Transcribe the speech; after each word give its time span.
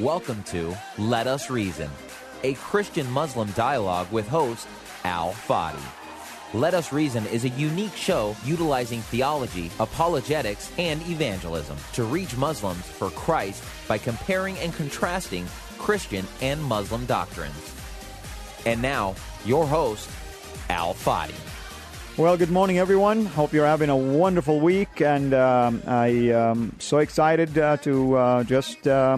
Welcome 0.00 0.42
to 0.48 0.76
Let 0.98 1.26
Us 1.26 1.48
Reason, 1.48 1.88
a 2.42 2.52
Christian 2.52 3.10
Muslim 3.10 3.50
dialogue 3.52 4.12
with 4.12 4.28
host 4.28 4.68
Al 5.04 5.32
Fadi. 5.32 5.80
Let 6.52 6.74
Us 6.74 6.92
Reason 6.92 7.24
is 7.28 7.46
a 7.46 7.48
unique 7.48 7.96
show 7.96 8.36
utilizing 8.44 9.00
theology, 9.00 9.70
apologetics, 9.80 10.70
and 10.76 11.00
evangelism 11.08 11.78
to 11.94 12.04
reach 12.04 12.36
Muslims 12.36 12.84
for 12.84 13.08
Christ 13.08 13.64
by 13.88 13.96
comparing 13.96 14.58
and 14.58 14.74
contrasting 14.74 15.46
Christian 15.78 16.26
and 16.42 16.62
Muslim 16.62 17.06
doctrines. 17.06 17.74
And 18.66 18.82
now, 18.82 19.14
your 19.46 19.66
host, 19.66 20.10
Al 20.68 20.92
Fadi. 20.92 21.32
Well, 22.18 22.36
good 22.36 22.50
morning, 22.50 22.76
everyone. 22.76 23.24
Hope 23.24 23.54
you're 23.54 23.64
having 23.64 23.88
a 23.88 23.96
wonderful 23.96 24.60
week, 24.60 25.00
and 25.00 25.32
um, 25.32 25.82
I 25.86 26.08
am 26.08 26.76
so 26.80 26.98
excited 26.98 27.56
uh, 27.56 27.78
to 27.78 28.14
uh, 28.14 28.44
just 28.44 28.86
uh, 28.86 29.16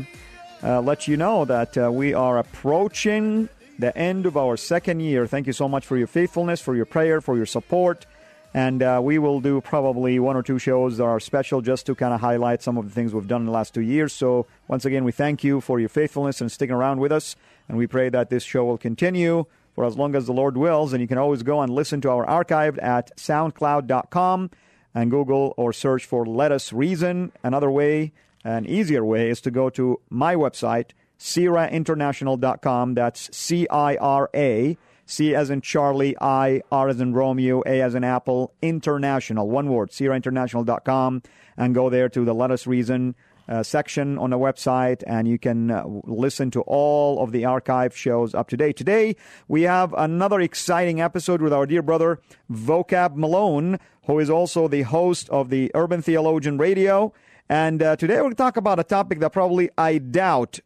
uh 0.62 0.80
let 0.80 1.08
you 1.08 1.16
know 1.16 1.44
that 1.44 1.76
uh, 1.76 1.90
we 1.90 2.14
are 2.14 2.38
approaching 2.38 3.48
the 3.78 3.96
end 3.96 4.26
of 4.26 4.36
our 4.36 4.56
second 4.56 5.00
year. 5.00 5.26
Thank 5.26 5.46
you 5.46 5.52
so 5.52 5.68
much 5.68 5.86
for 5.86 5.96
your 5.96 6.08
faithfulness, 6.08 6.60
for 6.60 6.74
your 6.74 6.84
prayer, 6.84 7.20
for 7.20 7.36
your 7.36 7.46
support. 7.46 8.06
And 8.54 8.82
uh, 8.82 9.00
we 9.02 9.18
will 9.18 9.40
do 9.40 9.60
probably 9.60 10.18
one 10.18 10.34
or 10.34 10.42
two 10.42 10.58
shows 10.58 10.96
that 10.96 11.04
are 11.04 11.20
special 11.20 11.60
just 11.60 11.86
to 11.86 11.94
kind 11.94 12.14
of 12.14 12.20
highlight 12.20 12.62
some 12.62 12.78
of 12.78 12.86
the 12.86 12.90
things 12.90 13.12
we've 13.12 13.28
done 13.28 13.42
in 13.42 13.46
the 13.46 13.52
last 13.52 13.74
two 13.74 13.82
years. 13.82 14.12
So, 14.12 14.46
once 14.68 14.84
again, 14.84 15.04
we 15.04 15.12
thank 15.12 15.44
you 15.44 15.60
for 15.60 15.78
your 15.78 15.90
faithfulness 15.90 16.40
and 16.40 16.50
sticking 16.50 16.74
around 16.74 16.98
with 16.98 17.12
us. 17.12 17.36
And 17.68 17.76
we 17.76 17.86
pray 17.86 18.08
that 18.08 18.30
this 18.30 18.42
show 18.42 18.64
will 18.64 18.78
continue 18.78 19.44
for 19.74 19.84
as 19.84 19.96
long 19.96 20.14
as 20.14 20.26
the 20.26 20.32
Lord 20.32 20.56
wills. 20.56 20.92
And 20.92 21.02
you 21.02 21.06
can 21.06 21.18
always 21.18 21.42
go 21.42 21.60
and 21.60 21.72
listen 21.72 22.00
to 22.00 22.10
our 22.10 22.26
archive 22.26 22.78
at 22.78 23.14
soundcloud.com 23.16 24.50
and 24.94 25.10
Google 25.10 25.54
or 25.56 25.72
search 25.74 26.06
for 26.06 26.24
Let 26.26 26.50
Us 26.50 26.72
Reason. 26.72 27.30
Another 27.44 27.70
way, 27.70 28.12
an 28.56 28.66
easier 28.66 29.04
way, 29.04 29.30
is 29.30 29.40
to 29.42 29.50
go 29.50 29.70
to 29.70 30.00
my 30.10 30.34
website, 30.34 30.90
CIRAinternational.com. 31.18 32.94
That's 32.94 33.36
C 33.36 33.68
I 33.68 33.96
R 33.96 34.30
A. 34.34 34.76
C 35.06 35.34
as 35.34 35.48
in 35.48 35.62
Charlie, 35.62 36.14
I, 36.20 36.60
R 36.70 36.88
as 36.90 37.00
in 37.00 37.14
Romeo, 37.14 37.62
A 37.64 37.80
as 37.80 37.94
in 37.94 38.04
Apple, 38.04 38.52
International, 38.60 39.48
one 39.48 39.68
word, 39.70 39.90
CIRAinternational.com, 39.90 41.22
and 41.56 41.74
go 41.74 41.88
there 41.88 42.10
to 42.10 42.26
the 42.26 42.34
Let 42.34 42.50
Us 42.50 42.66
Reason 42.66 43.14
uh, 43.48 43.62
section 43.62 44.18
on 44.18 44.30
the 44.30 44.38
website, 44.38 45.02
and 45.06 45.26
you 45.26 45.38
can 45.38 45.70
uh, 45.70 45.82
listen 46.04 46.50
to 46.50 46.60
all 46.62 47.22
of 47.22 47.32
the 47.32 47.46
archive 47.46 47.96
shows 47.96 48.34
up 48.34 48.48
to 48.48 48.56
date. 48.56 48.76
Today, 48.76 49.16
we 49.48 49.62
have 49.62 49.94
another 49.94 50.40
exciting 50.40 51.00
episode 51.00 51.40
with 51.40 51.52
our 51.52 51.64
dear 51.64 51.82
brother 51.82 52.20
Vocab 52.52 53.16
Malone, 53.16 53.78
who 54.06 54.18
is 54.18 54.28
also 54.28 54.68
the 54.68 54.82
host 54.82 55.28
of 55.30 55.48
the 55.48 55.70
Urban 55.74 56.02
Theologian 56.02 56.58
Radio. 56.58 57.14
And 57.48 57.82
uh, 57.82 57.96
today, 57.96 58.14
we're 58.16 58.22
going 58.22 58.32
to 58.32 58.36
talk 58.36 58.56
about 58.56 58.78
a 58.78 58.84
topic 58.84 59.20
that 59.20 59.32
probably 59.32 59.70
I 59.78 59.98
doubt 59.98 60.60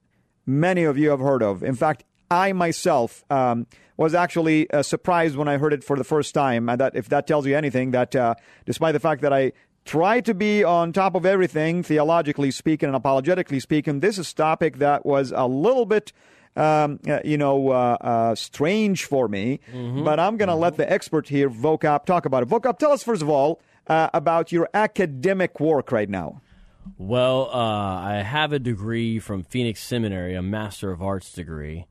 many 0.47 0.85
of 0.85 0.99
you 0.99 1.11
have 1.11 1.21
heard 1.21 1.43
of. 1.43 1.63
In 1.63 1.75
fact, 1.75 2.05
I 2.31 2.53
myself 2.53 3.25
um, 3.31 3.67
was 3.97 4.15
actually 4.15 4.69
uh, 4.71 4.83
surprised 4.83 5.37
when 5.37 5.49
I 5.49 5.59
heard 5.59 5.73
it 5.73 5.85
for 5.85 5.97
the 5.97 6.05
first 6.05 6.35
time. 6.35 6.69
And 6.69 6.81
that, 6.81 6.97
if 6.97 7.09
that 7.11 7.27
tells 7.27 7.47
you 7.47 7.57
anything, 7.57 7.93
that 7.93 8.17
uh, 8.17 8.35
despite 8.65 8.95
the 8.95 9.01
fact 9.01 9.23
that 9.23 9.33
I 9.33 9.53
try 9.85 10.21
to 10.21 10.35
be 10.35 10.65
on 10.65 10.93
top 10.93 11.15
of 11.15 11.27
everything, 11.27 11.83
theologically 11.83 12.51
speaking 12.51 12.89
and 12.89 12.97
apologetically 12.97 13.61
speaking. 13.61 14.01
This 14.01 14.19
is 14.19 14.33
a 14.33 14.35
topic 14.35 14.79
that 14.79 15.05
was 15.05 15.33
a 15.35 15.47
little 15.47 15.87
bit, 15.87 16.13
um, 16.57 17.01
uh, 17.09 17.21
you 17.25 17.37
know, 17.37 17.71
uh, 17.71 17.97
uh, 18.01 18.35
strange 18.35 19.05
for 19.05 19.29
me. 19.29 19.61
Mm-hmm. 19.73 20.05
But 20.05 20.21
I'm 20.21 20.37
going 20.37 20.49
to 20.49 20.55
mm-hmm. 20.55 20.63
let 20.63 20.77
the 20.77 20.91
expert 20.91 21.29
here, 21.29 21.51
Vocab, 21.51 22.05
talk 22.07 22.27
about 22.27 22.43
it. 22.43 22.49
Vocab, 22.49 22.79
tell 22.79 22.93
us 22.93 23.03
first 23.03 23.23
of 23.23 23.29
all 23.29 23.61
uh, 23.87 24.09
about 24.15 24.53
your 24.53 24.69
academic 24.75 25.59
work 25.61 25.91
right 25.93 26.09
now. 26.09 26.41
Well, 26.99 27.49
uh, 27.53 28.01
I 28.01 28.23
have 28.25 28.53
a 28.53 28.59
degree 28.59 29.19
from 29.19 29.43
Phoenix 29.43 29.83
Seminary, 29.83 30.35
a 30.35 30.43
Master 30.43 30.91
of 30.91 31.03
Arts 31.03 31.33
degree. 31.33 31.87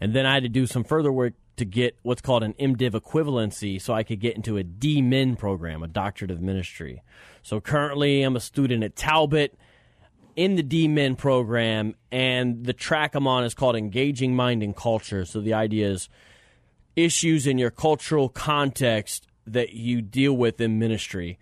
And 0.00 0.14
then 0.14 0.26
I 0.26 0.34
had 0.34 0.42
to 0.42 0.48
do 0.48 0.66
some 0.66 0.84
further 0.84 1.12
work 1.12 1.34
to 1.56 1.64
get 1.64 1.96
what's 2.02 2.20
called 2.20 2.42
an 2.42 2.52
MDiv 2.54 2.90
equivalency 2.90 3.80
so 3.80 3.94
I 3.94 4.02
could 4.02 4.20
get 4.20 4.36
into 4.36 4.58
a 4.58 4.64
DMin 4.64 5.38
program, 5.38 5.82
a 5.82 5.88
doctorate 5.88 6.30
of 6.30 6.40
ministry. 6.40 7.02
So 7.42 7.60
currently 7.60 8.22
I'm 8.22 8.36
a 8.36 8.40
student 8.40 8.82
at 8.82 8.96
Talbot 8.96 9.56
in 10.36 10.56
the 10.56 10.62
DMin 10.62 11.16
program, 11.16 11.94
and 12.10 12.64
the 12.64 12.72
track 12.72 13.14
I'm 13.14 13.28
on 13.28 13.44
is 13.44 13.54
called 13.54 13.76
Engaging 13.76 14.34
Mind 14.34 14.62
and 14.62 14.74
Culture. 14.74 15.24
So 15.24 15.40
the 15.40 15.54
idea 15.54 15.88
is 15.88 16.08
issues 16.96 17.46
in 17.46 17.58
your 17.58 17.70
cultural 17.70 18.28
context 18.28 19.28
that 19.46 19.74
you 19.74 20.02
deal 20.02 20.32
with 20.32 20.60
in 20.60 20.78
ministry, 20.78 21.38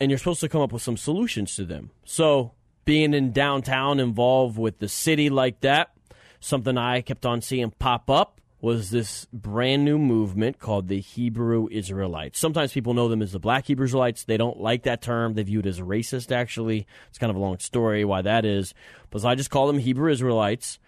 and 0.00 0.10
you're 0.10 0.18
supposed 0.18 0.40
to 0.40 0.48
come 0.48 0.60
up 0.60 0.72
with 0.72 0.82
some 0.82 0.96
solutions 0.96 1.54
to 1.56 1.64
them. 1.64 1.90
So 2.04 2.52
being 2.84 3.14
in 3.14 3.32
downtown 3.32 4.00
involved 4.00 4.58
with 4.58 4.78
the 4.78 4.88
city 4.88 5.30
like 5.30 5.60
that, 5.60 5.92
something 6.40 6.76
I 6.76 7.00
kept 7.00 7.24
on 7.24 7.40
seeing 7.40 7.70
pop 7.70 8.10
up 8.10 8.40
was 8.60 8.90
this 8.90 9.26
brand 9.30 9.84
new 9.84 9.98
movement 9.98 10.58
called 10.58 10.88
the 10.88 11.00
Hebrew 11.00 11.68
Israelites. 11.70 12.38
Sometimes 12.38 12.72
people 12.72 12.94
know 12.94 13.08
them 13.08 13.20
as 13.20 13.32
the 13.32 13.38
Black 13.38 13.66
Hebrew 13.66 13.84
Israelites. 13.84 14.24
They 14.24 14.38
don't 14.38 14.58
like 14.58 14.84
that 14.84 15.02
term. 15.02 15.34
They 15.34 15.42
view 15.42 15.60
it 15.60 15.66
as 15.66 15.80
racist, 15.80 16.32
actually. 16.32 16.86
It's 17.10 17.18
kind 17.18 17.30
of 17.30 17.36
a 17.36 17.40
long 17.40 17.58
story 17.58 18.06
why 18.06 18.22
that 18.22 18.46
is. 18.46 18.72
But 19.10 19.20
so 19.20 19.28
I 19.28 19.34
just 19.34 19.50
call 19.50 19.66
them 19.66 19.78
Hebrew 19.78 20.10
Israelites. 20.10 20.78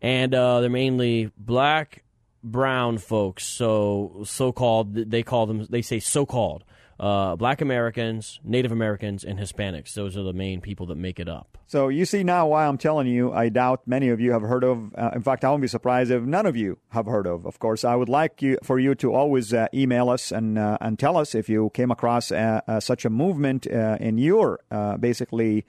And 0.00 0.34
uh, 0.34 0.60
they're 0.60 0.70
mainly 0.70 1.30
black, 1.36 2.04
brown 2.42 2.96
folks. 2.96 3.44
So 3.44 4.22
so 4.24 4.50
called, 4.50 4.94
they 4.94 5.22
call 5.22 5.44
them, 5.44 5.66
they 5.68 5.82
say 5.82 6.00
so 6.00 6.24
called 6.24 6.64
uh, 6.98 7.36
Black 7.36 7.60
Americans, 7.60 8.40
Native 8.42 8.72
Americans, 8.72 9.24
and 9.24 9.38
Hispanics. 9.38 9.94
Those 9.94 10.16
are 10.16 10.22
the 10.22 10.32
main 10.32 10.60
people 10.60 10.86
that 10.86 10.96
make 10.96 11.20
it 11.20 11.28
up. 11.28 11.58
So 11.66 11.88
you 11.88 12.04
see 12.04 12.22
now 12.22 12.46
why 12.46 12.66
I'm 12.66 12.78
telling 12.78 13.06
you. 13.06 13.32
I 13.32 13.48
doubt 13.48 13.82
many 13.86 14.08
of 14.08 14.20
you 14.20 14.32
have 14.32 14.42
heard 14.42 14.64
of. 14.64 14.94
Uh, 14.94 15.10
in 15.14 15.22
fact, 15.22 15.44
I 15.44 15.50
won't 15.50 15.62
be 15.62 15.68
surprised 15.68 16.10
if 16.10 16.22
none 16.22 16.46
of 16.46 16.56
you 16.56 16.78
have 16.90 17.06
heard 17.06 17.26
of. 17.26 17.44
Of 17.44 17.58
course, 17.58 17.84
I 17.84 17.96
would 17.96 18.08
like 18.08 18.40
you 18.40 18.58
for 18.62 18.78
you 18.78 18.94
to 18.96 19.12
always 19.12 19.52
uh, 19.52 19.66
email 19.74 20.08
us 20.08 20.32
and 20.32 20.58
uh, 20.58 20.78
and 20.80 20.98
tell 20.98 21.16
us 21.16 21.34
if 21.34 21.48
you 21.48 21.70
came 21.74 21.90
across 21.90 22.32
uh, 22.32 22.60
uh, 22.66 22.80
such 22.80 23.04
a 23.04 23.10
movement 23.10 23.66
in 23.66 24.18
your 24.18 24.60
basically 24.98 25.66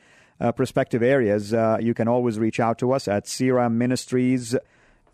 prospective 0.55 1.01
areas. 1.01 1.51
you 1.81 1.93
can 1.93 2.07
always 2.07 2.37
reach 2.39 2.59
out 2.59 2.77
to 2.77 2.91
us 2.91 3.07
at 3.07 3.27
CIRA 3.27 3.69
Ministries. 3.69 4.55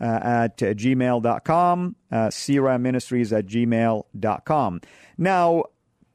Uh, 0.01 0.19
at 0.21 0.61
uh, 0.61 0.73
gmail.com, 0.73 1.95
uh, 2.11 2.77
Ministries 2.77 3.31
at 3.31 3.45
gmail.com. 3.45 4.81
Now, 5.17 5.63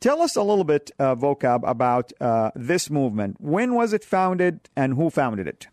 Tell 0.00 0.22
us 0.22 0.36
a 0.36 0.42
little 0.42 0.64
bit, 0.64 0.92
uh, 1.00 1.16
Vocab, 1.16 1.68
about 1.68 2.12
uh, 2.20 2.52
this 2.54 2.88
movement. 2.88 3.36
When 3.40 3.74
was 3.74 3.92
it 3.92 4.04
founded 4.04 4.68
and 4.76 4.94
who 4.94 5.10
founded 5.10 5.48
it? 5.48 5.66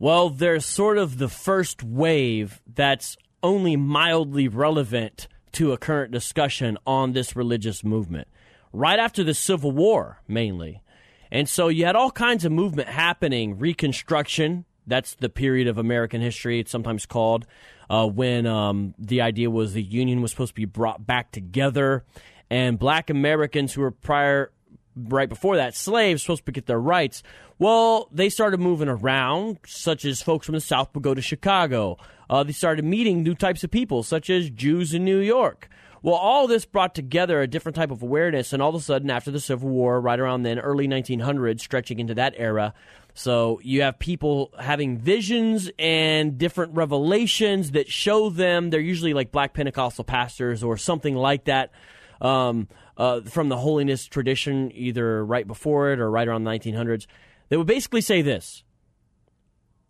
Well, 0.00 0.28
there's 0.28 0.66
sort 0.66 0.98
of 0.98 1.18
the 1.18 1.28
first 1.28 1.84
wave 1.84 2.60
that's 2.66 3.16
only 3.44 3.76
mildly 3.76 4.48
relevant 4.48 5.28
to 5.52 5.72
a 5.72 5.78
current 5.78 6.10
discussion 6.10 6.78
on 6.84 7.12
this 7.12 7.36
religious 7.36 7.84
movement. 7.84 8.26
Right 8.72 8.98
after 8.98 9.22
the 9.22 9.34
Civil 9.34 9.70
War, 9.70 10.20
mainly. 10.26 10.82
And 11.30 11.48
so 11.48 11.68
you 11.68 11.86
had 11.86 11.96
all 11.96 12.10
kinds 12.10 12.44
of 12.44 12.50
movement 12.50 12.88
happening. 12.88 13.56
Reconstruction, 13.58 14.64
that's 14.86 15.14
the 15.14 15.28
period 15.28 15.68
of 15.68 15.78
American 15.78 16.20
history, 16.20 16.58
it's 16.58 16.72
sometimes 16.72 17.06
called, 17.06 17.46
uh, 17.88 18.06
when 18.06 18.46
um, 18.46 18.94
the 18.98 19.20
idea 19.20 19.48
was 19.48 19.74
the 19.74 19.82
Union 19.82 20.22
was 20.22 20.32
supposed 20.32 20.50
to 20.50 20.60
be 20.60 20.64
brought 20.64 21.06
back 21.06 21.30
together 21.30 22.04
and 22.50 22.78
black 22.78 23.10
Americans 23.10 23.72
who 23.72 23.82
were 23.82 23.90
prior 23.90 24.52
right 24.96 25.28
before 25.28 25.56
that 25.56 25.74
slaves 25.74 26.22
supposed 26.22 26.44
to 26.46 26.52
get 26.52 26.66
their 26.66 26.80
rights. 26.80 27.22
Well, 27.58 28.08
they 28.10 28.28
started 28.28 28.60
moving 28.60 28.88
around, 28.88 29.58
such 29.66 30.04
as 30.04 30.22
folks 30.22 30.46
from 30.46 30.54
the 30.54 30.60
South 30.60 30.88
would 30.94 31.04
go 31.04 31.14
to 31.14 31.22
Chicago. 31.22 31.96
Uh, 32.28 32.42
they 32.42 32.52
started 32.52 32.84
meeting 32.84 33.22
new 33.22 33.34
types 33.34 33.64
of 33.64 33.70
people, 33.70 34.02
such 34.02 34.30
as 34.30 34.50
Jews 34.50 34.94
in 34.94 35.04
New 35.04 35.18
York. 35.18 35.68
Well, 36.02 36.14
all 36.14 36.46
this 36.46 36.64
brought 36.64 36.94
together 36.94 37.42
a 37.42 37.46
different 37.46 37.76
type 37.76 37.90
of 37.90 38.02
awareness, 38.02 38.52
and 38.52 38.62
all 38.62 38.70
of 38.70 38.74
a 38.74 38.80
sudden, 38.80 39.10
after 39.10 39.30
the 39.30 39.40
Civil 39.40 39.68
War, 39.68 40.00
right 40.00 40.18
around 40.18 40.42
then, 40.42 40.58
early 40.58 40.88
1900s, 40.88 41.60
stretching 41.60 41.98
into 41.98 42.14
that 42.14 42.34
era, 42.38 42.72
so 43.14 43.60
you 43.62 43.82
have 43.82 43.98
people 43.98 44.52
having 44.58 44.98
visions 44.98 45.70
and 45.78 46.38
different 46.38 46.74
revelations 46.74 47.72
that 47.72 47.88
show 47.88 48.30
them. 48.30 48.70
They're 48.70 48.80
usually 48.80 49.14
like 49.14 49.32
black 49.32 49.52
Pentecostal 49.52 50.04
pastors 50.04 50.62
or 50.62 50.76
something 50.76 51.14
like 51.14 51.44
that 51.44 51.72
um, 52.20 52.68
uh, 52.96 53.20
from 53.22 53.48
the 53.48 53.56
holiness 53.56 54.06
tradition, 54.06 54.70
either 54.74 55.24
right 55.24 55.46
before 55.46 55.92
it 55.92 56.00
or 56.00 56.10
right 56.10 56.28
around 56.28 56.44
the 56.44 56.50
1900s. 56.50 57.06
They 57.48 57.56
would 57.56 57.66
basically 57.66 58.00
say 58.00 58.22
this 58.22 58.62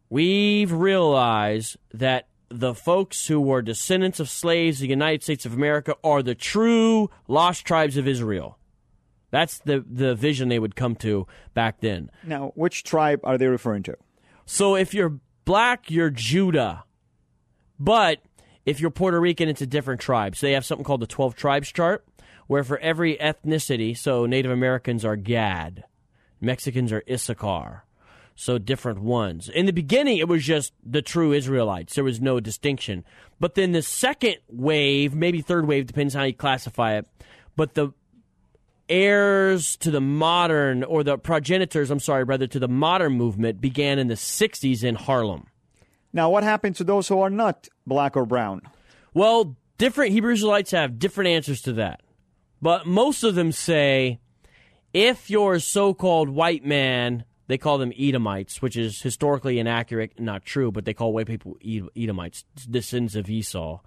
We've 0.08 0.72
realized 0.72 1.76
that 1.92 2.26
the 2.48 2.74
folks 2.74 3.28
who 3.28 3.40
were 3.40 3.62
descendants 3.62 4.18
of 4.18 4.28
slaves 4.28 4.80
in 4.80 4.86
the 4.86 4.90
United 4.90 5.22
States 5.22 5.46
of 5.46 5.54
America 5.54 5.94
are 6.02 6.22
the 6.22 6.34
true 6.34 7.08
lost 7.28 7.64
tribes 7.64 7.96
of 7.96 8.08
Israel. 8.08 8.58
That's 9.30 9.58
the, 9.60 9.84
the 9.88 10.16
vision 10.16 10.48
they 10.48 10.58
would 10.58 10.74
come 10.74 10.96
to 10.96 11.28
back 11.54 11.80
then. 11.80 12.10
Now, 12.24 12.52
which 12.56 12.82
tribe 12.82 13.20
are 13.22 13.38
they 13.38 13.46
referring 13.46 13.84
to? 13.84 13.96
So 14.44 14.74
if 14.74 14.92
you're 14.92 15.20
black, 15.44 15.90
you're 15.90 16.10
Judah. 16.10 16.82
But 17.78 18.20
if 18.66 18.80
you're 18.80 18.90
Puerto 18.90 19.20
Rican, 19.20 19.48
it's 19.48 19.62
a 19.62 19.66
different 19.66 20.00
tribe. 20.00 20.34
So 20.34 20.46
they 20.46 20.52
have 20.52 20.64
something 20.64 20.84
called 20.84 21.00
the 21.00 21.06
12 21.06 21.36
tribes 21.36 21.70
chart, 21.70 22.04
where 22.50 22.64
for 22.64 22.78
every 22.78 23.16
ethnicity, 23.18 23.96
so 23.96 24.26
Native 24.26 24.50
Americans 24.50 25.04
are 25.04 25.14
Gad, 25.14 25.84
Mexicans 26.40 26.90
are 26.90 27.04
Issachar, 27.08 27.84
so 28.34 28.58
different 28.58 29.00
ones. 29.00 29.48
In 29.48 29.66
the 29.66 29.72
beginning, 29.72 30.18
it 30.18 30.26
was 30.26 30.42
just 30.42 30.72
the 30.84 31.00
true 31.00 31.32
Israelites. 31.32 31.94
There 31.94 32.02
was 32.02 32.20
no 32.20 32.40
distinction. 32.40 33.04
But 33.38 33.54
then 33.54 33.70
the 33.70 33.82
second 33.82 34.38
wave, 34.48 35.14
maybe 35.14 35.42
third 35.42 35.68
wave, 35.68 35.86
depends 35.86 36.12
how 36.12 36.24
you 36.24 36.34
classify 36.34 36.96
it. 36.96 37.06
But 37.54 37.74
the 37.74 37.92
heirs 38.88 39.76
to 39.76 39.92
the 39.92 40.00
modern, 40.00 40.82
or 40.82 41.04
the 41.04 41.18
progenitors, 41.18 41.88
I'm 41.88 42.00
sorry, 42.00 42.24
rather, 42.24 42.48
to 42.48 42.58
the 42.58 42.66
modern 42.66 43.12
movement 43.12 43.60
began 43.60 44.00
in 44.00 44.08
the 44.08 44.14
60s 44.14 44.82
in 44.82 44.96
Harlem. 44.96 45.46
Now, 46.12 46.30
what 46.30 46.42
happened 46.42 46.74
to 46.76 46.84
those 46.84 47.06
who 47.06 47.20
are 47.20 47.30
not 47.30 47.68
black 47.86 48.16
or 48.16 48.26
brown? 48.26 48.62
Well, 49.14 49.56
different 49.78 50.10
Hebrew 50.10 50.32
Israelites 50.32 50.72
have 50.72 50.98
different 50.98 51.28
answers 51.28 51.62
to 51.62 51.74
that. 51.74 52.00
But 52.62 52.86
most 52.86 53.24
of 53.24 53.34
them 53.34 53.52
say 53.52 54.20
if 54.92 55.30
you're 55.30 55.54
a 55.54 55.60
so 55.60 55.94
called 55.94 56.28
white 56.28 56.64
man, 56.64 57.24
they 57.46 57.58
call 57.58 57.78
them 57.78 57.92
Edomites, 57.98 58.60
which 58.62 58.76
is 58.76 59.02
historically 59.02 59.58
inaccurate, 59.58 60.18
not 60.18 60.44
true, 60.44 60.70
but 60.70 60.84
they 60.84 60.94
call 60.94 61.12
white 61.12 61.26
people 61.26 61.56
Edomites, 61.96 62.44
descendants 62.68 63.16
of 63.16 63.28
Esau. 63.28 63.80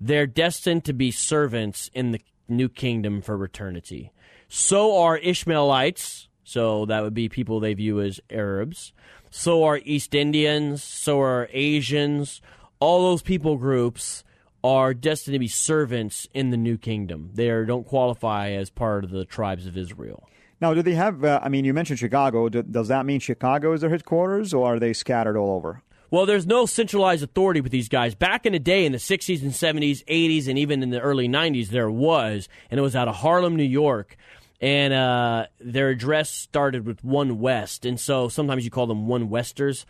They're 0.00 0.26
destined 0.26 0.84
to 0.86 0.92
be 0.92 1.10
servants 1.10 1.90
in 1.94 2.12
the 2.12 2.20
new 2.48 2.68
kingdom 2.68 3.22
for 3.22 3.42
eternity. 3.44 4.12
So 4.48 4.98
are 4.98 5.16
Ishmaelites, 5.16 6.28
so 6.44 6.84
that 6.86 7.02
would 7.02 7.14
be 7.14 7.28
people 7.28 7.60
they 7.60 7.74
view 7.74 8.00
as 8.00 8.20
Arabs. 8.30 8.92
So 9.30 9.64
are 9.64 9.80
East 9.84 10.14
Indians, 10.14 10.82
so 10.82 11.20
are 11.20 11.48
Asians. 11.52 12.42
All 12.80 13.02
those 13.02 13.22
people 13.22 13.56
groups 13.56 14.24
are 14.64 14.94
destined 14.94 15.34
to 15.34 15.38
be 15.38 15.48
servants 15.48 16.28
in 16.32 16.50
the 16.50 16.56
new 16.56 16.78
kingdom. 16.78 17.30
They 17.34 17.50
are, 17.50 17.64
don't 17.64 17.86
qualify 17.86 18.50
as 18.50 18.70
part 18.70 19.04
of 19.04 19.10
the 19.10 19.24
tribes 19.24 19.66
of 19.66 19.76
Israel. 19.76 20.28
Now, 20.60 20.74
do 20.74 20.82
they 20.82 20.94
have? 20.94 21.24
Uh, 21.24 21.40
I 21.42 21.48
mean, 21.48 21.64
you 21.64 21.74
mentioned 21.74 21.98
Chicago. 21.98 22.48
Do, 22.48 22.62
does 22.62 22.88
that 22.88 23.04
mean 23.04 23.18
Chicago 23.18 23.72
is 23.72 23.80
their 23.80 23.90
headquarters, 23.90 24.54
or 24.54 24.74
are 24.74 24.78
they 24.78 24.92
scattered 24.92 25.36
all 25.36 25.50
over? 25.50 25.82
Well, 26.10 26.26
there's 26.26 26.46
no 26.46 26.66
centralized 26.66 27.24
authority 27.24 27.60
with 27.60 27.72
these 27.72 27.88
guys. 27.88 28.14
Back 28.14 28.46
in 28.46 28.52
the 28.52 28.58
day, 28.58 28.84
in 28.84 28.92
the 28.92 28.98
60s 28.98 29.42
and 29.42 29.50
70s, 29.50 30.04
80s, 30.04 30.46
and 30.46 30.58
even 30.58 30.82
in 30.82 30.90
the 30.90 31.00
early 31.00 31.26
90s, 31.26 31.68
there 31.68 31.90
was, 31.90 32.48
and 32.70 32.78
it 32.78 32.82
was 32.82 32.94
out 32.94 33.08
of 33.08 33.16
Harlem, 33.16 33.56
New 33.56 33.64
York 33.64 34.16
and 34.62 34.94
uh, 34.94 35.46
their 35.58 35.90
address 35.90 36.30
started 36.30 36.86
with 36.86 37.02
One 37.02 37.40
West, 37.40 37.84
and 37.84 37.98
so 37.98 38.28
sometimes 38.28 38.64
you 38.64 38.70
call 38.70 38.86
them 38.86 39.08
One 39.08 39.28
Westers. 39.28 39.84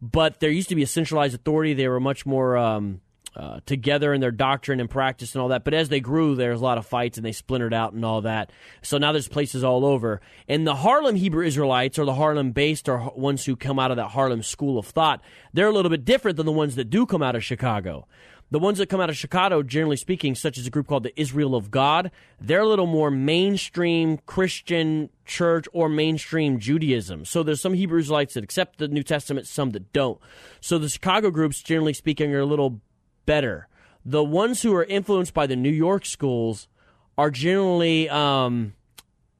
But 0.00 0.40
there 0.40 0.50
used 0.50 0.70
to 0.70 0.74
be 0.74 0.82
a 0.82 0.86
centralized 0.86 1.34
authority; 1.34 1.74
they 1.74 1.86
were 1.86 2.00
much 2.00 2.24
more 2.24 2.56
um, 2.56 3.02
uh, 3.36 3.60
together 3.66 4.12
in 4.14 4.20
their 4.20 4.30
doctrine 4.30 4.80
and 4.80 4.88
practice 4.88 5.34
and 5.34 5.42
all 5.42 5.48
that. 5.48 5.64
But 5.64 5.74
as 5.74 5.88
they 5.88 6.00
grew, 6.00 6.34
there 6.34 6.52
was 6.52 6.60
a 6.60 6.64
lot 6.64 6.78
of 6.78 6.86
fights, 6.86 7.18
and 7.18 7.24
they 7.24 7.32
splintered 7.32 7.74
out 7.74 7.92
and 7.92 8.04
all 8.04 8.20
that. 8.22 8.52
So 8.82 8.98
now 8.98 9.12
there's 9.12 9.28
places 9.28 9.64
all 9.64 9.84
over. 9.84 10.20
And 10.48 10.66
the 10.66 10.76
Harlem 10.76 11.16
Hebrew 11.16 11.44
Israelites, 11.44 11.98
or 11.98 12.04
the 12.04 12.14
Harlem-based, 12.14 12.88
or 12.88 13.12
ones 13.16 13.44
who 13.44 13.56
come 13.56 13.78
out 13.78 13.90
of 13.90 13.96
that 13.96 14.08
Harlem 14.08 14.42
school 14.42 14.78
of 14.78 14.86
thought, 14.86 15.20
they're 15.52 15.68
a 15.68 15.72
little 15.72 15.90
bit 15.90 16.04
different 16.04 16.36
than 16.36 16.46
the 16.46 16.52
ones 16.52 16.76
that 16.76 16.90
do 16.90 17.06
come 17.06 17.22
out 17.22 17.36
of 17.36 17.44
Chicago. 17.44 18.06
The 18.50 18.58
ones 18.60 18.78
that 18.78 18.88
come 18.88 19.00
out 19.00 19.10
of 19.10 19.16
Chicago, 19.16 19.62
generally 19.64 19.96
speaking, 19.96 20.34
such 20.34 20.58
as 20.58 20.66
a 20.66 20.70
group 20.70 20.86
called 20.86 21.02
the 21.02 21.18
Israel 21.20 21.56
of 21.56 21.72
God, 21.72 22.12
they're 22.40 22.60
a 22.60 22.68
little 22.68 22.86
more 22.86 23.10
mainstream 23.10 24.18
Christian 24.26 25.08
church 25.24 25.66
or 25.72 25.88
mainstream 25.88 26.60
Judaism. 26.60 27.24
So 27.24 27.42
there's 27.42 27.60
some 27.60 27.74
Hebrew 27.74 27.98
Israelites 27.98 28.34
that 28.34 28.44
accept 28.44 28.78
the 28.78 28.86
New 28.86 29.02
Testament, 29.02 29.48
some 29.48 29.70
that 29.70 29.92
don't. 29.92 30.20
So 30.60 30.78
the 30.78 30.88
Chicago 30.88 31.30
groups, 31.30 31.62
generally 31.62 31.94
speaking, 31.94 32.32
are 32.32 32.40
a 32.40 32.46
little 32.46 32.80
better. 33.26 33.68
The 34.04 34.24
ones 34.24 34.62
who 34.62 34.74
are 34.74 34.84
influenced 34.84 35.34
by 35.34 35.46
the 35.46 35.56
New 35.56 35.70
York 35.70 36.04
schools 36.06 36.68
are 37.16 37.30
generally. 37.30 38.08
Um, 38.08 38.74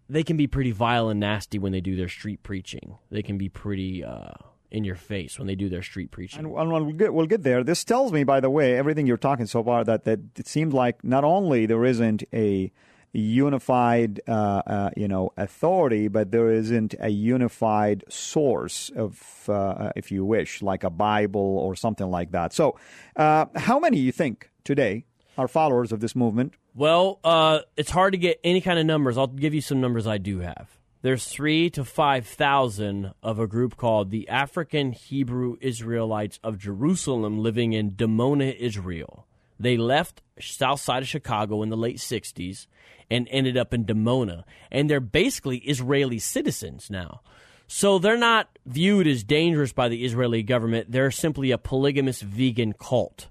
they 0.09 0.23
can 0.23 0.37
be 0.37 0.47
pretty 0.47 0.71
vile 0.71 1.09
and 1.09 1.19
nasty 1.19 1.59
when 1.59 1.73
they 1.73 1.81
do 1.81 1.97
their 1.97 2.09
street 2.09 2.43
preaching. 2.43 2.99
They 3.11 3.23
can 3.23 3.39
be 3.39 3.49
pretty 3.49 4.05
uh, 4.05 4.33
in 4.71 4.85
your 4.85 4.97
face 4.97 5.39
when 5.39 5.47
they 5.47 5.55
do 5.55 5.69
their 5.69 5.83
street 5.83 6.11
preaching. 6.11 6.45
And, 6.45 6.55
and 6.55 6.71
we'll, 6.71 6.93
get, 6.93 7.15
we'll 7.15 7.27
get 7.27 7.43
there. 7.43 7.65
This 7.65 7.85
tells 7.85 8.13
me, 8.13 8.23
by 8.25 8.41
the 8.41 8.51
way, 8.51 8.77
everything 8.77 9.07
you're 9.07 9.17
talking 9.17 9.47
so 9.47 9.63
far, 9.63 9.85
that, 9.85 10.05
that 10.05 10.21
it 10.37 10.47
seems 10.47 10.75
like 10.75 11.03
not 11.03 11.25
only 11.25 11.65
there 11.65 11.85
isn't 11.85 12.23
a 12.33 12.71
unified, 13.15 14.21
uh, 14.27 14.63
uh, 14.67 14.91
you 14.97 15.09
know, 15.09 15.33
authority, 15.37 16.09
but 16.09 16.31
there 16.31 16.51
isn't 16.51 16.95
a 16.99 17.09
unified 17.09 18.05
source 18.09 18.91
of, 18.97 19.49
uh, 19.49 19.93
if 19.97 20.11
you 20.11 20.25
wish, 20.25 20.63
like 20.63 20.85
a 20.85 20.91
Bible 20.91 21.59
or 21.59 21.75
something 21.75 22.11
like 22.11 22.33
that. 22.33 22.53
So, 22.53 22.77
uh, 23.17 23.47
how 23.55 23.79
many 23.79 23.99
you 23.99 24.13
think 24.13 24.51
today 24.65 25.05
are 25.39 25.49
followers 25.49 25.93
of 25.93 26.01
this 26.01 26.15
movement? 26.15 26.55
Well, 26.75 27.21
uh, 27.23 27.61
it's 27.77 27.91
hard 27.91 28.13
to 28.13 28.19
get 28.19 28.41
any 28.43 28.61
kind 28.61 28.79
of 28.79 28.87
numbers. 28.87 29.17
I'll 29.17 29.27
give 29.29 29.55
you 29.55 29.61
some 29.61 29.81
numbers 29.81 30.07
I 30.07 30.19
do 30.19 30.41
have 30.41 30.69
there's 31.05 31.27
three 31.27 31.69
to 31.69 31.85
five 31.85 32.27
thousand 32.27 33.13
of 33.23 33.39
a 33.39 33.47
group 33.47 33.77
called 33.77 34.11
the 34.11 34.27
African 34.27 34.93
Hebrew 34.93 35.59
Israelites 35.61 36.41
of 36.43 36.57
Jerusalem 36.57 37.41
living 37.41 37.75
in 37.75 37.91
Dimona, 37.91 38.57
Israel. 38.57 39.27
They 39.61 39.77
left 39.77 40.23
south 40.41 40.81
side 40.81 41.03
of 41.03 41.09
Chicago 41.09 41.63
in 41.63 41.69
the 41.69 41.77
late 41.77 41.99
60s 41.99 42.67
and 43.11 43.29
ended 43.31 43.57
up 43.57 43.75
in 43.75 43.85
Dimona. 43.85 44.45
And 44.71 44.89
they're 44.89 45.01
basically 45.01 45.59
Israeli 45.59 46.19
citizens 46.19 46.91
now. 46.91 47.21
So 47.67 47.99
they're 47.99 48.17
not 48.17 48.59
viewed 48.67 49.07
as 49.07 49.25
dangerous 49.25 49.73
by 49.73 49.89
the 49.89 50.05
Israeli 50.05 50.43
government. 50.43 50.93
They're 50.93 51.11
simply 51.11 51.51
a 51.51 51.59
polygamous 51.59 52.21
vegan 52.21 52.75
cult. 52.75 53.29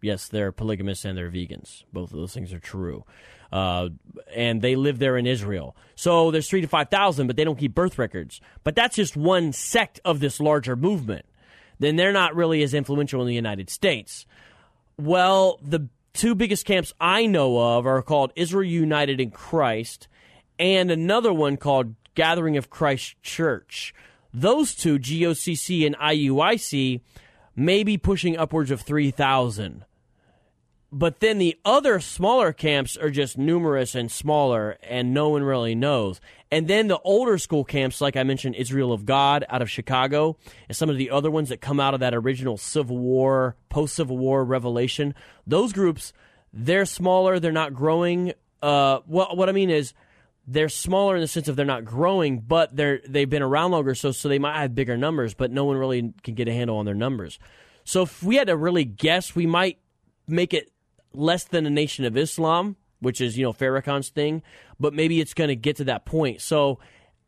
Yes, 0.00 0.28
they're 0.28 0.52
polygamous 0.52 1.04
and 1.04 1.18
they're 1.18 1.30
vegans. 1.30 1.82
Both 1.92 2.12
of 2.12 2.18
those 2.18 2.32
things 2.32 2.52
are 2.52 2.60
true 2.60 3.04
uh, 3.52 3.88
and 4.34 4.60
they 4.62 4.76
live 4.76 4.98
there 4.98 5.16
in 5.16 5.26
Israel. 5.26 5.76
So 5.94 6.30
there's 6.30 6.48
three 6.48 6.60
to 6.60 6.68
five 6.68 6.90
thousand, 6.90 7.26
but 7.26 7.36
they 7.36 7.44
don't 7.44 7.58
keep 7.58 7.74
birth 7.74 7.98
records. 7.98 8.40
But 8.64 8.74
that's 8.74 8.96
just 8.96 9.16
one 9.16 9.52
sect 9.52 10.00
of 10.04 10.20
this 10.20 10.40
larger 10.40 10.76
movement. 10.76 11.26
Then 11.78 11.96
they're 11.96 12.12
not 12.12 12.34
really 12.34 12.62
as 12.62 12.74
influential 12.74 13.20
in 13.20 13.28
the 13.28 13.34
United 13.34 13.70
States. 13.70 14.26
Well, 14.98 15.60
the 15.62 15.88
two 16.18 16.34
biggest 16.34 16.66
camps 16.66 16.92
I 17.00 17.26
know 17.26 17.58
of 17.76 17.86
are 17.86 18.02
called 18.02 18.32
Israel 18.34 18.68
United 18.68 19.20
in 19.20 19.30
Christ, 19.30 20.08
and 20.58 20.90
another 20.90 21.32
one 21.32 21.56
called 21.56 21.94
Gathering 22.16 22.56
of 22.56 22.68
Christ 22.68 23.14
Church. 23.22 23.94
Those 24.34 24.74
two, 24.74 24.98
GOCC 24.98 25.86
and 25.86 25.96
IUIC, 25.96 27.02
may 27.54 27.84
be 27.84 27.96
pushing 27.96 28.36
upwards 28.36 28.72
of 28.72 28.80
3,000 28.80 29.84
but 30.90 31.20
then 31.20 31.38
the 31.38 31.58
other 31.64 32.00
smaller 32.00 32.52
camps 32.52 32.96
are 32.96 33.10
just 33.10 33.36
numerous 33.36 33.94
and 33.94 34.10
smaller, 34.10 34.78
and 34.82 35.12
no 35.12 35.28
one 35.28 35.42
really 35.42 35.74
knows. 35.74 36.20
And 36.50 36.66
then 36.66 36.88
the 36.88 36.98
older 37.00 37.36
school 37.36 37.64
camps, 37.64 38.00
like 38.00 38.16
I 38.16 38.22
mentioned, 38.22 38.54
Israel 38.54 38.92
of 38.92 39.04
God 39.04 39.44
out 39.50 39.60
of 39.60 39.70
Chicago, 39.70 40.36
and 40.66 40.76
some 40.76 40.88
of 40.88 40.96
the 40.96 41.10
other 41.10 41.30
ones 41.30 41.50
that 41.50 41.60
come 41.60 41.78
out 41.78 41.92
of 41.92 42.00
that 42.00 42.14
original 42.14 42.56
Civil 42.56 42.96
War, 42.96 43.54
post 43.68 43.96
Civil 43.96 44.16
War 44.16 44.44
revelation, 44.44 45.14
those 45.46 45.74
groups, 45.74 46.14
they're 46.52 46.86
smaller, 46.86 47.38
they're 47.38 47.52
not 47.52 47.74
growing. 47.74 48.32
Uh, 48.62 49.00
well, 49.06 49.36
what 49.36 49.48
I 49.48 49.52
mean 49.52 49.70
is, 49.70 49.92
they're 50.50 50.70
smaller 50.70 51.14
in 51.14 51.20
the 51.20 51.28
sense 51.28 51.48
of 51.48 51.56
they're 51.56 51.66
not 51.66 51.84
growing, 51.84 52.40
but 52.40 52.74
they're 52.74 53.02
they've 53.06 53.28
been 53.28 53.42
around 53.42 53.72
longer, 53.72 53.94
so 53.94 54.12
so 54.12 54.30
they 54.30 54.38
might 54.38 54.58
have 54.58 54.74
bigger 54.74 54.96
numbers, 54.96 55.34
but 55.34 55.50
no 55.50 55.66
one 55.66 55.76
really 55.76 56.14
can 56.22 56.34
get 56.34 56.48
a 56.48 56.52
handle 56.54 56.78
on 56.78 56.86
their 56.86 56.94
numbers. 56.94 57.38
So 57.84 58.02
if 58.02 58.22
we 58.22 58.36
had 58.36 58.46
to 58.46 58.56
really 58.56 58.86
guess, 58.86 59.36
we 59.36 59.46
might 59.46 59.78
make 60.26 60.54
it 60.54 60.70
less 61.12 61.44
than 61.44 61.66
a 61.66 61.70
nation 61.70 62.04
of 62.04 62.16
Islam, 62.16 62.76
which 63.00 63.20
is, 63.20 63.36
you 63.38 63.44
know, 63.44 63.52
Farrakhan's 63.52 64.10
thing, 64.10 64.42
but 64.78 64.94
maybe 64.94 65.20
it's 65.20 65.34
going 65.34 65.48
to 65.48 65.56
get 65.56 65.76
to 65.76 65.84
that 65.84 66.04
point. 66.04 66.40
So 66.40 66.78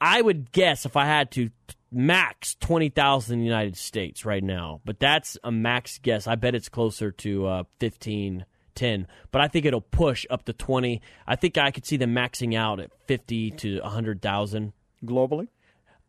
I 0.00 0.20
would 0.20 0.52
guess 0.52 0.86
if 0.86 0.96
I 0.96 1.06
had 1.06 1.30
to 1.32 1.50
max 1.92 2.54
20,000 2.56 3.34
in 3.34 3.40
the 3.40 3.44
United 3.44 3.76
States 3.76 4.24
right 4.24 4.42
now, 4.42 4.80
but 4.84 5.00
that's 5.00 5.36
a 5.44 5.50
max 5.50 5.98
guess. 5.98 6.26
I 6.26 6.36
bet 6.36 6.54
it's 6.54 6.68
closer 6.68 7.10
to 7.12 7.46
uh, 7.46 7.64
15, 7.78 8.44
10, 8.74 9.06
but 9.30 9.40
I 9.40 9.48
think 9.48 9.66
it'll 9.66 9.80
push 9.80 10.26
up 10.30 10.44
to 10.44 10.52
20. 10.52 11.00
I 11.26 11.36
think 11.36 11.58
I 11.58 11.70
could 11.70 11.84
see 11.84 11.96
them 11.96 12.14
maxing 12.14 12.56
out 12.56 12.80
at 12.80 12.90
50 13.06 13.50
to 13.52 13.80
100,000. 13.80 14.72
Globally? 15.04 15.48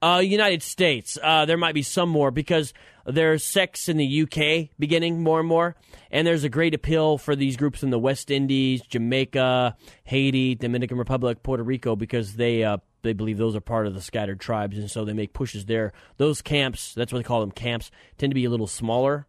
Uh, 0.02 0.22
United 0.24 0.64
States. 0.64 1.18
Uh, 1.22 1.46
there 1.46 1.58
might 1.58 1.76
be 1.76 1.84
some 1.84 2.10
more 2.10 2.32
because 2.32 2.74
there's 3.06 3.44
sects 3.44 3.88
in 3.90 3.98
the 3.98 4.22
UK 4.24 4.70
beginning 4.80 5.22
more 5.22 5.40
and 5.40 5.48
more, 5.48 5.76
and 6.10 6.26
there's 6.26 6.44
a 6.44 6.50
great 6.50 6.74
appeal 6.74 7.18
for 7.18 7.36
these 7.36 7.58
groups 7.58 7.84
in 7.84 7.90
the 7.90 8.00
West 8.00 8.32
Indies, 8.32 8.82
Jamaica, 8.82 9.76
Haiti, 10.04 10.56
Dominican 10.56 10.98
Republic, 10.98 11.44
Puerto 11.44 11.64
Rico 11.64 11.96
because 11.96 12.36
they 12.36 12.64
uh, 12.64 12.78
they 13.04 13.14
believe 13.14 13.38
those 13.38 13.56
are 13.56 13.62
part 13.62 13.88
of 13.88 13.94
the 13.94 14.02
scattered 14.02 14.40
tribes, 14.40 14.78
and 14.78 14.90
so 14.90 15.06
they 15.06 15.14
make 15.14 15.34
pushes 15.34 15.66
there. 15.66 15.94
Those 16.18 16.42
camps, 16.42 16.94
that's 16.94 17.12
what 17.12 17.20
they 17.20 17.24
call 17.24 17.42
them, 17.42 17.52
camps, 17.52 17.92
tend 18.18 18.32
to 18.32 18.36
be 18.36 18.46
a 18.46 18.50
little 18.50 18.68
smaller, 18.68 19.28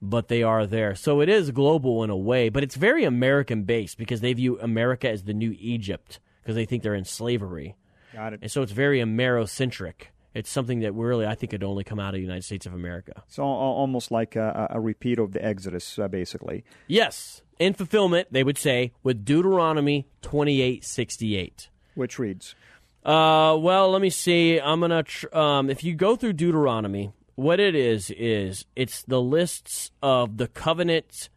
but 0.00 0.28
they 0.28 0.42
are 0.42 0.66
there. 0.66 0.94
So 0.94 1.20
it 1.20 1.28
is 1.28 1.50
global 1.50 2.02
in 2.04 2.10
a 2.10 2.16
way, 2.16 2.48
but 2.48 2.62
it's 2.62 2.76
very 2.76 3.04
American 3.04 3.64
based 3.64 3.98
because 3.98 4.20
they 4.20 4.32
view 4.32 4.58
America 4.60 5.08
as 5.08 5.24
the 5.24 5.34
new 5.34 5.54
Egypt 5.58 6.20
because 6.42 6.54
they 6.54 6.66
think 6.66 6.82
they're 6.82 6.94
in 6.94 7.04
slavery. 7.04 7.76
Got 8.12 8.34
it. 8.34 8.40
And 8.42 8.50
so 8.50 8.62
it's 8.62 8.72
very 8.72 9.00
Amerocentric. 9.00 10.08
It's 10.34 10.50
something 10.50 10.80
that 10.80 10.92
really, 10.92 11.24
I 11.26 11.36
think, 11.36 11.50
could 11.52 11.62
only 11.62 11.84
come 11.84 12.00
out 12.00 12.08
of 12.08 12.18
the 12.18 12.22
United 12.22 12.42
States 12.44 12.66
of 12.66 12.74
America. 12.74 13.22
So 13.28 13.44
almost 13.44 14.10
like 14.10 14.34
a, 14.36 14.66
a 14.70 14.80
repeat 14.80 15.18
of 15.20 15.32
the 15.32 15.44
Exodus, 15.44 15.98
uh, 15.98 16.08
basically. 16.08 16.64
Yes, 16.88 17.42
in 17.58 17.72
fulfillment, 17.72 18.28
they 18.32 18.42
would 18.42 18.58
say, 18.58 18.92
with 19.04 19.24
Deuteronomy 19.24 20.08
twenty-eight 20.22 20.84
sixty-eight. 20.84 21.68
Which 21.94 22.18
reads, 22.18 22.56
Uh, 23.04 23.56
well, 23.60 23.90
let 23.92 24.02
me 24.02 24.10
see. 24.10 24.58
I'm 24.60 24.80
gonna. 24.80 25.04
Tr- 25.04 25.34
um, 25.36 25.70
if 25.70 25.84
you 25.84 25.94
go 25.94 26.16
through 26.16 26.32
Deuteronomy, 26.32 27.12
what 27.36 27.60
it 27.60 27.76
is 27.76 28.10
is 28.10 28.64
it's 28.74 29.02
the 29.04 29.22
lists 29.22 29.92
of 30.02 30.38
the 30.38 30.48
covenants, 30.48 31.30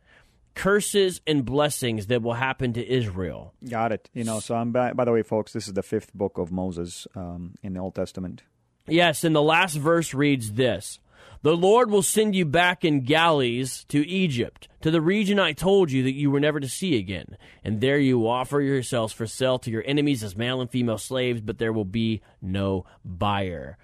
curses, 0.55 1.21
and 1.27 1.45
blessings 1.45 2.07
that 2.07 2.23
will 2.23 2.33
happen 2.33 2.73
to 2.73 2.87
Israel. 2.91 3.53
got 3.69 3.91
it. 3.91 4.09
You 4.13 4.23
know, 4.23 4.39
so 4.39 4.55
I'm, 4.55 4.71
by, 4.71 4.93
by 4.93 5.05
the 5.05 5.11
way, 5.11 5.21
folks, 5.21 5.53
this 5.53 5.67
is 5.67 5.73
the 5.73 5.83
fifth 5.83 6.11
book 6.15 6.39
of 6.39 6.51
Moses 6.51 7.05
um, 7.15 7.53
in 7.61 7.73
the 7.73 7.79
Old 7.79 7.93
Testament. 7.93 8.41
Yes, 8.87 9.23
and 9.23 9.35
the 9.35 9.41
last 9.41 9.75
verse 9.75 10.13
reads 10.13 10.53
this 10.53 10.99
The 11.41 11.55
Lord 11.55 11.91
will 11.91 12.01
send 12.01 12.35
you 12.35 12.45
back 12.45 12.85
in 12.85 13.01
galleys 13.01 13.85
to 13.89 14.07
Egypt, 14.07 14.67
to 14.81 14.91
the 14.91 15.01
region 15.01 15.39
I 15.39 15.53
told 15.53 15.91
you 15.91 16.03
that 16.03 16.13
you 16.13 16.31
were 16.31 16.39
never 16.39 16.59
to 16.59 16.69
see 16.69 16.97
again. 16.97 17.37
And 17.63 17.81
there 17.81 17.99
you 17.99 18.19
will 18.19 18.29
offer 18.29 18.61
yourselves 18.61 19.13
for 19.13 19.27
sale 19.27 19.59
to 19.59 19.71
your 19.71 19.83
enemies 19.85 20.23
as 20.23 20.37
male 20.37 20.61
and 20.61 20.69
female 20.69 20.97
slaves, 20.97 21.41
but 21.41 21.57
there 21.57 21.73
will 21.73 21.85
be 21.85 22.21
no 22.41 22.85
buyer. 23.03 23.77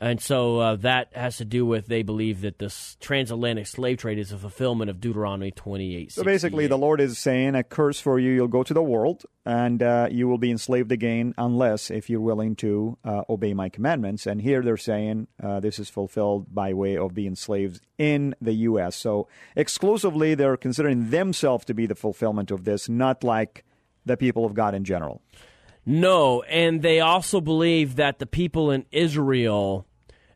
And 0.00 0.20
so 0.20 0.58
uh, 0.60 0.76
that 0.76 1.08
has 1.12 1.38
to 1.38 1.44
do 1.44 1.66
with 1.66 1.86
they 1.86 2.02
believe 2.02 2.42
that 2.42 2.58
this 2.58 2.96
transatlantic 3.00 3.66
slave 3.66 3.98
trade 3.98 4.18
is 4.18 4.30
a 4.30 4.38
fulfillment 4.38 4.90
of 4.90 5.00
Deuteronomy 5.00 5.50
28. 5.50 6.12
So 6.12 6.22
basically, 6.22 6.68
the 6.68 6.78
Lord 6.78 7.00
is 7.00 7.18
saying, 7.18 7.56
a 7.56 7.64
curse 7.64 7.98
for 7.98 8.18
you, 8.18 8.30
you'll 8.30 8.46
go 8.46 8.62
to 8.62 8.72
the 8.72 8.82
world, 8.82 9.24
and 9.44 9.82
uh, 9.82 10.08
you 10.10 10.28
will 10.28 10.38
be 10.38 10.52
enslaved 10.52 10.92
again 10.92 11.34
unless 11.36 11.90
if 11.90 12.08
you're 12.08 12.20
willing 12.20 12.54
to 12.56 12.96
uh, 13.04 13.22
obey 13.28 13.54
my 13.54 13.68
commandments. 13.68 14.26
And 14.26 14.40
here 14.40 14.62
they're 14.62 14.76
saying 14.76 15.26
uh, 15.42 15.58
this 15.58 15.80
is 15.80 15.90
fulfilled 15.90 16.54
by 16.54 16.72
way 16.74 16.96
of 16.96 17.14
being 17.14 17.34
slaves 17.34 17.80
in 17.96 18.36
the 18.40 18.52
U.S. 18.52 18.94
So 18.94 19.26
exclusively, 19.56 20.36
they're 20.36 20.56
considering 20.56 21.10
themselves 21.10 21.64
to 21.64 21.74
be 21.74 21.86
the 21.86 21.96
fulfillment 21.96 22.52
of 22.52 22.64
this, 22.64 22.88
not 22.88 23.24
like 23.24 23.64
the 24.06 24.16
people 24.16 24.44
of 24.44 24.54
God 24.54 24.74
in 24.74 24.84
general. 24.84 25.22
No, 25.90 26.42
and 26.42 26.82
they 26.82 27.00
also 27.00 27.40
believe 27.40 27.96
that 27.96 28.18
the 28.18 28.26
people 28.26 28.70
in 28.70 28.84
Israel, 28.92 29.86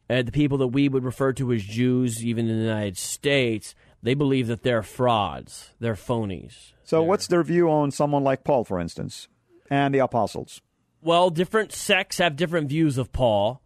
uh, 0.09 0.23
the 0.23 0.33
people 0.33 0.57
that 0.57 0.69
we 0.69 0.89
would 0.89 1.05
refer 1.05 1.35
to 1.35 1.53
as 1.53 1.63
Jews, 1.63 2.25
even 2.25 2.49
in 2.49 2.57
the 2.57 2.65
United 2.65 2.97
States, 2.97 3.75
they 4.03 4.15
believe 4.15 4.47
that 4.47 4.63
they're 4.63 4.83
frauds, 4.83 5.75
they're 5.79 5.93
phonies. 5.93 6.73
So, 6.85 7.03
what's 7.03 7.27
their 7.27 7.43
view 7.43 7.71
on 7.71 7.91
someone 7.91 8.25
like 8.25 8.45
Paul, 8.45 8.65
for 8.65 8.81
instance, 8.81 9.29
and 9.69 9.95
the 9.95 9.99
apostles? 9.99 10.63
Well, 11.03 11.29
different 11.29 11.71
sects 11.71 12.17
have 12.17 12.35
different 12.35 12.71
views 12.71 12.97
of 12.97 13.13
Paul, 13.13 13.61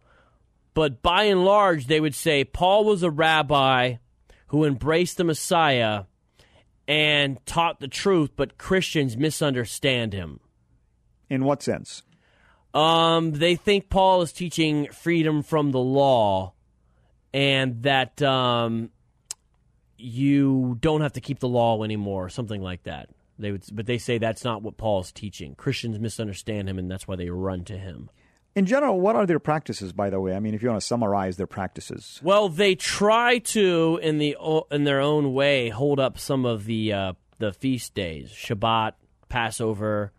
but 0.73 1.01
by 1.01 1.23
and 1.23 1.45
large, 1.45 1.87
they 1.87 2.01
would 2.01 2.15
say 2.15 2.43
Paul 2.43 2.83
was 2.83 3.01
a 3.01 3.09
rabbi 3.09 3.95
who 4.47 4.65
embraced 4.65 5.15
the 5.15 5.23
Messiah 5.23 6.03
and 6.85 7.37
taught 7.45 7.79
the 7.79 7.87
truth, 7.87 8.31
but 8.35 8.57
Christians 8.57 9.15
misunderstand 9.15 10.11
him. 10.11 10.41
In 11.29 11.43
what 11.43 11.61
sense? 11.61 12.03
Um, 12.73 13.31
they 13.31 13.55
think 13.55 13.89
Paul 13.89 14.21
is 14.21 14.31
teaching 14.31 14.87
freedom 14.91 15.41
from 15.41 15.71
the 15.71 15.79
law, 15.79 16.53
and 17.33 17.83
that 17.83 18.21
um, 18.21 18.91
you 19.97 20.77
don't 20.79 21.01
have 21.01 21.13
to 21.13 21.21
keep 21.21 21.39
the 21.39 21.47
law 21.47 21.83
anymore, 21.83 22.29
something 22.29 22.61
like 22.61 22.83
that. 22.83 23.09
They 23.39 23.51
would, 23.51 23.63
but 23.71 23.85
they 23.85 23.97
say 23.97 24.17
that's 24.17 24.43
not 24.43 24.63
what 24.63 24.77
Paul 24.77 25.01
is 25.01 25.11
teaching. 25.11 25.55
Christians 25.55 25.99
misunderstand 25.99 26.69
him, 26.69 26.79
and 26.79 26.89
that's 26.89 27.07
why 27.07 27.15
they 27.15 27.29
run 27.29 27.63
to 27.65 27.77
him. 27.77 28.09
In 28.55 28.65
general, 28.65 28.99
what 28.99 29.15
are 29.15 29.27
their 29.27 29.39
practices, 29.39 29.93
by 29.93 30.09
the 30.09 30.19
way? 30.19 30.35
I 30.35 30.39
mean, 30.39 30.55
if 30.55 30.63
you 30.63 30.69
want 30.69 30.81
to 30.81 30.87
summarize 30.87 31.37
their 31.37 31.45
practices. 31.45 32.19
Well, 32.23 32.49
they 32.49 32.73
try 32.73 33.37
to, 33.39 33.99
in 34.01 34.17
the 34.17 34.35
in 34.71 34.83
their 34.83 34.99
own 34.99 35.33
way, 35.33 35.69
hold 35.69 35.99
up 35.99 36.17
some 36.17 36.45
of 36.45 36.65
the 36.65 36.93
uh, 36.93 37.13
the 37.37 37.53
feast 37.53 37.93
days: 37.93 38.31
Shabbat, 38.31 38.93
Passover, 39.29 40.11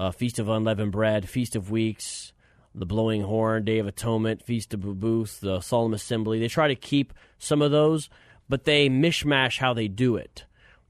uh, 0.00 0.10
Feast 0.10 0.38
of 0.38 0.48
Unleavened 0.48 0.92
Bread, 0.92 1.28
Feast 1.28 1.54
of 1.54 1.70
Weeks, 1.70 2.32
the 2.74 2.86
Blowing 2.86 3.20
Horn, 3.20 3.66
Day 3.66 3.78
of 3.80 3.86
Atonement, 3.86 4.42
Feast 4.42 4.72
of 4.72 4.80
Booth, 4.98 5.40
the 5.40 5.60
Solemn 5.60 5.92
Assembly. 5.92 6.40
They 6.40 6.48
try 6.48 6.68
to 6.68 6.74
keep 6.74 7.12
some 7.38 7.60
of 7.60 7.70
those, 7.70 8.08
but 8.48 8.64
they 8.64 8.88
mishmash 8.88 9.58
how 9.58 9.74
they 9.74 9.88
do 9.88 10.16
it. 10.16 10.46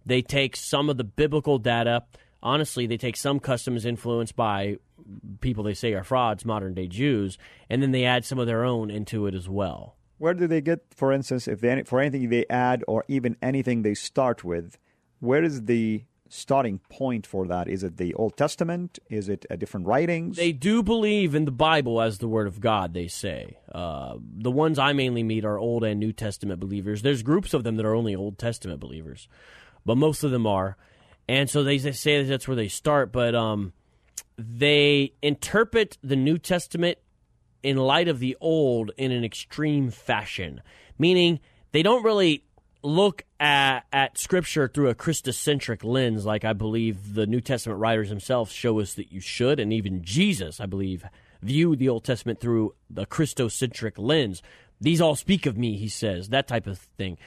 They 0.06 0.22
take 0.22 0.54
some 0.54 0.88
of 0.88 0.96
the 0.96 1.02
biblical 1.02 1.58
data. 1.58 2.04
Honestly, 2.40 2.86
they 2.86 2.96
take 2.96 3.16
some 3.16 3.40
customs 3.40 3.84
influenced 3.84 4.36
by 4.36 4.76
people 5.40 5.64
they 5.64 5.74
say 5.74 5.92
are 5.94 6.04
frauds, 6.04 6.44
modern 6.44 6.74
day 6.74 6.86
Jews, 6.86 7.36
and 7.68 7.82
then 7.82 7.90
they 7.90 8.04
add 8.04 8.24
some 8.24 8.38
of 8.38 8.46
their 8.46 8.64
own 8.64 8.92
into 8.92 9.26
it 9.26 9.34
as 9.34 9.48
well. 9.48 9.96
Where 10.18 10.34
do 10.34 10.46
they 10.46 10.60
get, 10.60 10.84
for 10.94 11.12
instance, 11.12 11.48
if 11.48 11.60
they, 11.60 11.82
for 11.82 11.98
anything 11.98 12.28
they 12.28 12.46
add 12.48 12.84
or 12.86 13.04
even 13.08 13.36
anything 13.42 13.82
they 13.82 13.94
start 13.94 14.44
with, 14.44 14.78
where 15.18 15.42
is 15.42 15.64
the 15.64 16.04
starting 16.30 16.78
point 16.88 17.26
for 17.26 17.46
that? 17.48 17.68
Is 17.68 17.82
it 17.82 17.96
the 17.96 18.14
Old 18.14 18.36
Testament? 18.36 18.98
Is 19.10 19.28
it 19.28 19.44
a 19.50 19.56
different 19.56 19.86
writings? 19.86 20.36
They 20.36 20.52
do 20.52 20.82
believe 20.82 21.34
in 21.34 21.44
the 21.44 21.50
Bible 21.50 22.00
as 22.00 22.18
the 22.18 22.28
Word 22.28 22.46
of 22.46 22.60
God, 22.60 22.94
they 22.94 23.08
say. 23.08 23.58
Uh, 23.70 24.14
the 24.20 24.50
ones 24.50 24.78
I 24.78 24.92
mainly 24.92 25.22
meet 25.22 25.44
are 25.44 25.58
Old 25.58 25.84
and 25.84 25.98
New 25.98 26.12
Testament 26.12 26.60
believers. 26.60 27.02
There's 27.02 27.22
groups 27.22 27.52
of 27.52 27.64
them 27.64 27.76
that 27.76 27.84
are 27.84 27.94
only 27.94 28.14
Old 28.14 28.38
Testament 28.38 28.80
believers, 28.80 29.28
but 29.84 29.96
most 29.96 30.22
of 30.22 30.30
them 30.30 30.46
are. 30.46 30.76
And 31.28 31.50
so 31.50 31.64
they, 31.64 31.78
they 31.78 31.92
say 31.92 32.22
that 32.22 32.28
that's 32.28 32.48
where 32.48 32.56
they 32.56 32.68
start, 32.68 33.12
but 33.12 33.34
um, 33.34 33.72
they 34.38 35.12
interpret 35.22 35.98
the 36.02 36.16
New 36.16 36.38
Testament 36.38 36.98
in 37.62 37.76
light 37.76 38.08
of 38.08 38.20
the 38.20 38.36
Old 38.40 38.92
in 38.96 39.10
an 39.10 39.24
extreme 39.24 39.90
fashion, 39.90 40.62
meaning 40.96 41.40
they 41.72 41.82
don't 41.82 42.04
really 42.04 42.44
look 42.82 43.24
at, 43.38 43.80
at 43.92 44.18
Scripture 44.18 44.68
through 44.68 44.88
a 44.88 44.94
Christocentric 44.94 45.84
lens, 45.84 46.24
like 46.24 46.44
I 46.44 46.52
believe 46.52 47.14
the 47.14 47.26
New 47.26 47.40
Testament 47.40 47.80
writers 47.80 48.08
themselves 48.08 48.52
show 48.52 48.80
us 48.80 48.94
that 48.94 49.12
you 49.12 49.20
should, 49.20 49.60
and 49.60 49.72
even 49.72 50.02
Jesus, 50.02 50.60
I 50.60 50.66
believe, 50.66 51.04
viewed 51.42 51.78
the 51.78 51.88
Old 51.88 52.04
Testament 52.04 52.40
through 52.40 52.74
the 52.88 53.06
Christocentric 53.06 53.98
lens. 53.98 54.42
These 54.80 55.00
all 55.00 55.16
speak 55.16 55.46
of 55.46 55.58
me, 55.58 55.76
he 55.76 55.88
says, 55.88 56.28
that 56.30 56.48
type 56.48 56.66
of 56.66 56.78
thing. 56.78 57.18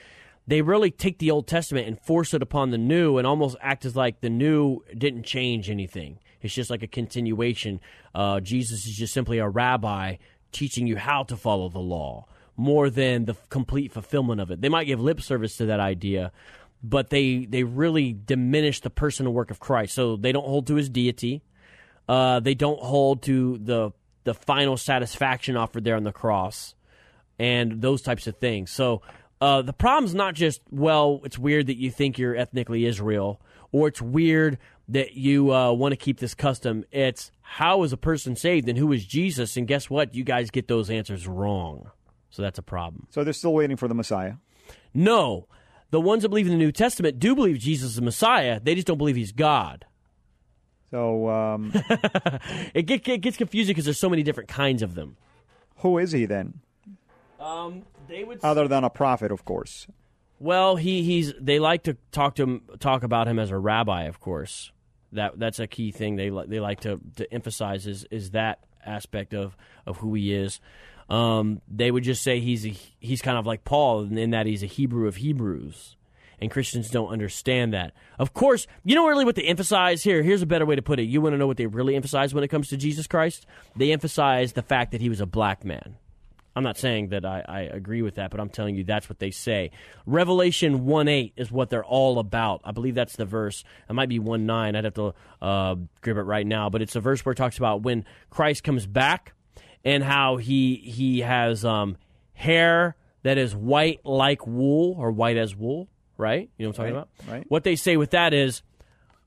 They 0.45 0.61
really 0.61 0.91
take 0.91 1.19
the 1.19 1.31
Old 1.31 1.47
Testament 1.47 1.87
and 1.87 1.99
force 1.99 2.33
it 2.33 2.41
upon 2.41 2.71
the 2.71 2.77
New 2.77 3.17
and 3.17 3.25
almost 3.25 3.55
act 3.61 3.85
as 3.85 3.95
like 3.95 4.21
the 4.21 4.29
New 4.29 4.83
didn't 4.97 5.23
change 5.23 5.69
anything. 5.69 6.19
It's 6.41 6.53
just 6.53 6.69
like 6.69 6.83
a 6.83 6.87
continuation. 6.87 7.79
Uh, 8.13 8.41
Jesus 8.41 8.85
is 8.85 8.97
just 8.97 9.13
simply 9.13 9.37
a 9.37 9.47
rabbi 9.47 10.17
teaching 10.51 10.85
you 10.85 10.97
how 10.97 11.23
to 11.23 11.37
follow 11.37 11.69
the 11.69 11.79
law 11.79 12.25
more 12.55 12.89
than 12.89 13.25
the 13.25 13.35
complete 13.49 13.91
fulfillment 13.91 14.39
of 14.39 14.51
it. 14.51 14.61
They 14.61 14.69
might 14.69 14.85
give 14.85 14.99
lip 14.99 15.21
service 15.21 15.57
to 15.57 15.65
that 15.67 15.79
idea, 15.79 16.31
but 16.83 17.09
they 17.09 17.45
they 17.45 17.63
really 17.63 18.13
diminish 18.13 18.81
the 18.81 18.89
personal 18.89 19.33
work 19.33 19.51
of 19.51 19.59
Christ. 19.59 19.93
So 19.95 20.15
they 20.15 20.31
don't 20.31 20.45
hold 20.45 20.67
to 20.67 20.75
his 20.75 20.89
deity. 20.89 21.41
Uh, 22.07 22.39
they 22.39 22.53
don't 22.53 22.79
hold 22.79 23.23
to 23.23 23.57
the 23.57 23.91
the 24.23 24.33
final 24.33 24.77
satisfaction 24.77 25.57
offered 25.57 25.83
there 25.83 25.95
on 25.95 26.03
the 26.03 26.11
cross, 26.11 26.75
and 27.39 27.81
those 27.81 28.01
types 28.01 28.27
of 28.27 28.37
things. 28.37 28.71
So 28.71 29.01
uh, 29.41 29.61
the 29.61 29.73
problem's 29.73 30.15
not 30.15 30.35
just 30.35 30.61
well, 30.71 31.21
it's 31.23 31.37
weird 31.39 31.67
that 31.67 31.77
you 31.77 31.91
think 31.91 32.17
you're 32.17 32.35
ethnically 32.35 32.85
Israel, 32.85 33.41
or 33.71 33.87
it's 33.87 34.01
weird 34.01 34.57
that 34.89 35.13
you 35.13 35.53
uh, 35.53 35.71
want 35.71 35.93
to 35.93 35.97
keep 35.97 36.19
this 36.19 36.35
custom. 36.35 36.83
It's 36.91 37.31
how 37.41 37.83
is 37.83 37.93
a 37.93 37.97
person 37.97 38.35
saved 38.35 38.67
and 38.67 38.77
who 38.77 38.91
is 38.91 39.05
Jesus? 39.05 39.57
And 39.57 39.67
guess 39.67 39.89
what? 39.89 40.13
You 40.15 40.23
guys 40.23 40.49
get 40.49 40.67
those 40.67 40.89
answers 40.89 41.27
wrong. 41.27 41.91
So 42.33 42.41
that's 42.41 42.57
a 42.57 42.63
problem. 42.63 43.05
so 43.11 43.23
they're 43.23 43.31
still 43.31 43.53
waiting 43.53 43.77
for 43.77 43.87
the 43.87 43.93
Messiah. 43.93 44.33
No, 44.91 45.47
the 45.91 46.01
ones 46.01 46.23
that 46.23 46.29
believe 46.29 46.47
in 46.47 46.51
the 46.51 46.57
New 46.57 46.71
Testament 46.71 47.19
do 47.19 47.35
believe 47.35 47.59
Jesus 47.59 47.91
is 47.91 47.95
the 47.97 48.01
Messiah. 48.01 48.59
They 48.59 48.73
just 48.73 48.87
don't 48.87 48.97
believe 48.97 49.15
he's 49.15 49.31
God. 49.31 49.85
So 50.89 51.29
um, 51.29 51.71
It, 52.73 52.87
get, 52.87 53.07
it 53.07 53.19
gets 53.21 53.37
confusing 53.37 53.73
because 53.73 53.85
there's 53.85 53.99
so 53.99 54.09
many 54.09 54.23
different 54.23 54.49
kinds 54.49 54.81
of 54.81 54.95
them. 54.95 55.15
who 55.77 55.99
is 55.99 56.11
he 56.11 56.25
then? 56.25 56.61
Um, 57.39 57.83
they 58.07 58.23
would 58.23 58.39
Other 58.43 58.67
than 58.67 58.83
a 58.83 58.89
prophet, 58.89 59.31
of 59.31 59.45
course. 59.45 59.85
Well, 60.39 60.75
he, 60.77 61.03
he's 61.03 61.35
they 61.39 61.59
like 61.59 61.83
to 61.83 61.97
talk 62.11 62.33
to 62.35 62.43
him 62.43 62.61
talk 62.79 63.03
about 63.03 63.27
him 63.27 63.37
as 63.37 63.51
a 63.51 63.57
rabbi, 63.59 64.05
of 64.05 64.19
course. 64.19 64.71
That 65.11 65.37
that's 65.37 65.59
a 65.59 65.67
key 65.67 65.91
thing 65.91 66.15
they 66.15 66.31
li- 66.31 66.45
they 66.47 66.59
like 66.59 66.79
to, 66.81 66.99
to 67.17 67.31
emphasize 67.31 67.85
is 67.85 68.05
is 68.09 68.31
that 68.31 68.59
aspect 68.85 69.33
of, 69.33 69.55
of 69.85 69.97
who 69.97 70.13
he 70.15 70.33
is. 70.33 70.59
Um, 71.09 71.61
they 71.67 71.91
would 71.91 72.03
just 72.03 72.23
say 72.23 72.39
he's 72.39 72.65
a, 72.65 72.73
he's 72.99 73.21
kind 73.21 73.37
of 73.37 73.45
like 73.45 73.63
Paul 73.63 74.01
in 74.17 74.31
that 74.31 74.45
he's 74.45 74.63
a 74.63 74.67
Hebrew 74.67 75.07
of 75.07 75.17
Hebrews. 75.17 75.95
And 76.39 76.51
Christians 76.51 76.89
don't 76.89 77.07
understand 77.07 77.73
that. 77.73 77.93
Of 78.19 78.33
course, 78.33 78.67
you 78.83 78.95
know 78.95 79.07
really 79.07 79.23
what 79.23 79.35
they 79.35 79.43
emphasize 79.43 80.03
here. 80.03 80.21
Here's 80.21 80.41
a 80.41 80.45
better 80.45 80.65
way 80.65 80.75
to 80.75 80.81
put 80.81 80.99
it. 80.99 81.03
You 81.03 81.21
want 81.21 81.33
to 81.33 81.37
know 81.37 81.47
what 81.47 81.55
they 81.55 81.67
really 81.67 81.95
emphasize 81.95 82.33
when 82.33 82.43
it 82.43 82.49
comes 82.49 82.67
to 82.69 82.77
Jesus 82.77 83.07
Christ? 83.07 83.45
They 83.77 83.93
emphasize 83.93 84.51
the 84.51 84.61
fact 84.61 84.91
that 84.91 84.99
he 84.99 85.07
was 85.07 85.21
a 85.21 85.25
black 85.25 85.63
man. 85.63 85.95
I'm 86.55 86.63
not 86.63 86.77
saying 86.77 87.09
that 87.09 87.25
I, 87.25 87.43
I, 87.47 87.61
agree 87.61 88.01
with 88.01 88.15
that, 88.15 88.29
but 88.29 88.39
I'm 88.39 88.49
telling 88.49 88.75
you 88.75 88.83
that's 88.83 89.09
what 89.09 89.19
they 89.19 89.31
say. 89.31 89.71
Revelation 90.05 90.85
1 90.85 91.07
8 91.07 91.33
is 91.35 91.51
what 91.51 91.69
they're 91.69 91.83
all 91.83 92.19
about. 92.19 92.61
I 92.63 92.71
believe 92.71 92.93
that's 92.93 93.15
the 93.15 93.25
verse. 93.25 93.63
It 93.89 93.93
might 93.93 94.09
be 94.09 94.19
1 94.19 94.45
9. 94.45 94.75
I'd 94.75 94.83
have 94.83 94.93
to 94.95 95.15
uh, 95.41 95.75
grab 96.01 96.17
it 96.17 96.21
right 96.21 96.45
now, 96.45 96.69
but 96.69 96.81
it's 96.81 96.95
a 96.95 96.99
verse 96.99 97.25
where 97.25 97.33
it 97.33 97.37
talks 97.37 97.57
about 97.57 97.81
when 97.81 98.05
Christ 98.29 98.63
comes 98.63 98.85
back 98.85 99.33
and 99.83 100.03
how 100.03 100.37
he, 100.37 100.75
he 100.75 101.19
has 101.21 101.63
um, 101.65 101.97
hair 102.33 102.95
that 103.23 103.37
is 103.37 103.55
white 103.55 104.05
like 104.05 104.45
wool 104.47 104.95
or 104.97 105.11
white 105.11 105.37
as 105.37 105.55
wool, 105.55 105.87
right? 106.17 106.49
You 106.57 106.65
know 106.65 106.69
what 106.69 106.79
I'm 106.79 106.85
talking 106.85 106.95
Right, 106.95 107.05
about? 107.25 107.33
right. 107.33 107.45
What 107.49 107.63
they 107.63 107.75
say 107.75 107.97
with 107.97 108.11
that 108.11 108.33
is 108.33 108.61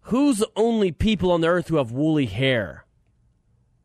who's 0.02 0.38
the 0.38 0.50
only 0.56 0.92
people 0.92 1.32
on 1.32 1.40
the 1.40 1.48
earth 1.48 1.68
who 1.68 1.76
have 1.76 1.92
woolly 1.92 2.26
hair? 2.26 2.84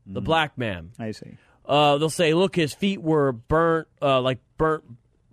The 0.06 0.22
black 0.22 0.58
man. 0.58 0.92
I 1.00 1.12
see. 1.12 1.38
Uh, 1.66 1.98
they'll 1.98 2.10
say, 2.10 2.34
look, 2.34 2.56
his 2.56 2.74
feet 2.74 3.02
were 3.02 3.32
burnt, 3.32 3.88
uh, 4.02 4.20
like 4.20 4.40
burnt 4.58 4.84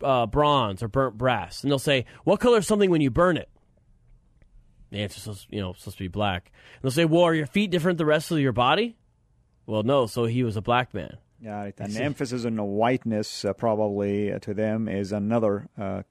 uh, 0.03 0.27
bronze 0.27 0.83
or 0.83 0.89
burnt 0.89 1.19
brass, 1.19 1.63
and 1.65 1.71
they'll 1.73 1.79
say, 1.81 2.05
what 2.23 2.39
color 2.39 2.59
is 2.59 2.67
something 2.67 2.91
when 2.91 3.01
you 3.01 3.11
burn 3.11 3.37
it? 3.37 3.49
The 4.91 4.99
answer 4.99 5.31
is, 5.31 5.47
you 5.51 5.61
know 5.61 5.73
supposed 5.73 5.97
to 5.99 6.05
be 6.05 6.09
black. 6.09 6.53
And 6.77 6.83
they'll 6.83 6.91
say, 6.93 7.05
well, 7.07 7.25
are 7.25 7.35
your 7.35 7.47
feet 7.47 7.71
different 7.71 7.99
than 7.99 8.07
the 8.07 8.09
rest 8.11 8.31
of 8.31 8.39
your 8.39 8.53
body? 8.53 8.97
Well, 9.67 9.83
no. 9.83 10.07
So 10.07 10.27
he 10.27 10.45
was 10.45 10.57
a 10.57 10.63
black 10.63 10.95
man. 10.95 11.17
Yeah, 11.41 11.61
right. 11.63 11.75
and 11.79 11.97
emphasis 11.97 12.45
on 12.45 12.57
the 12.57 12.65
whiteness 12.65 13.45
uh, 13.45 13.53
probably 13.53 14.33
uh, 14.33 14.39
to 14.41 14.55
them 14.55 14.89
is 14.89 15.13
another 15.13 15.69
uh, 15.79 16.03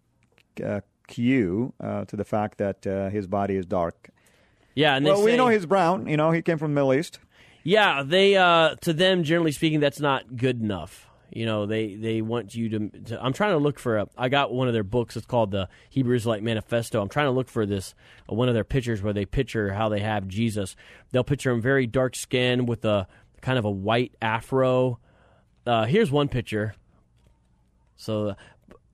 uh, 0.63 0.81
cue 1.07 1.73
uh, 1.81 2.05
to 2.05 2.15
the 2.15 2.23
fact 2.23 2.57
that 2.59 2.87
uh, 2.87 3.09
his 3.09 3.27
body 3.27 3.55
is 3.55 3.65
dark. 3.65 4.09
Yeah, 4.75 4.95
and 4.95 5.05
they 5.05 5.11
Well, 5.11 5.23
we 5.23 5.31
say- 5.31 5.37
know 5.37 5.47
he's 5.49 5.65
brown. 5.65 6.07
You 6.07 6.17
know, 6.17 6.31
he 6.31 6.41
came 6.41 6.57
from 6.57 6.71
the 6.71 6.75
Middle 6.75 6.93
East. 6.93 7.19
Yeah, 7.63 8.03
they 8.05 8.37
uh, 8.37 8.75
to 8.81 8.93
them 8.93 9.23
generally 9.23 9.51
speaking, 9.51 9.81
that's 9.81 9.99
not 9.99 10.37
good 10.37 10.61
enough. 10.61 11.05
You 11.29 11.45
know, 11.45 11.65
they 11.65 11.95
they 11.95 12.21
want 12.21 12.55
you 12.55 12.69
to. 12.69 12.89
to 13.07 13.21
I'm 13.21 13.33
trying 13.33 13.51
to 13.51 13.57
look 13.57 13.79
for 13.79 13.97
a. 13.97 14.07
I 14.17 14.29
got 14.29 14.53
one 14.53 14.69
of 14.69 14.73
their 14.73 14.85
books. 14.85 15.17
It's 15.17 15.25
called 15.25 15.51
the 15.51 15.67
Hebrew 15.89 16.15
Israelite 16.15 16.41
Manifesto. 16.41 17.01
I'm 17.01 17.09
trying 17.09 17.25
to 17.25 17.31
look 17.31 17.49
for 17.49 17.65
this 17.65 17.93
uh, 18.31 18.35
one 18.35 18.47
of 18.47 18.53
their 18.53 18.63
pictures 18.63 19.01
where 19.01 19.11
they 19.11 19.25
picture 19.25 19.73
how 19.73 19.89
they 19.89 19.99
have 19.99 20.29
Jesus. 20.29 20.77
They'll 21.11 21.25
picture 21.25 21.51
him 21.51 21.61
very 21.61 21.85
dark 21.85 22.15
skin 22.15 22.65
with 22.65 22.85
a 22.85 23.07
kind 23.41 23.59
of 23.59 23.65
a 23.65 23.69
white 23.71 24.15
afro. 24.21 24.99
Uh, 25.67 25.85
here's 25.85 26.09
one 26.09 26.29
picture. 26.29 26.73
So, 27.97 28.35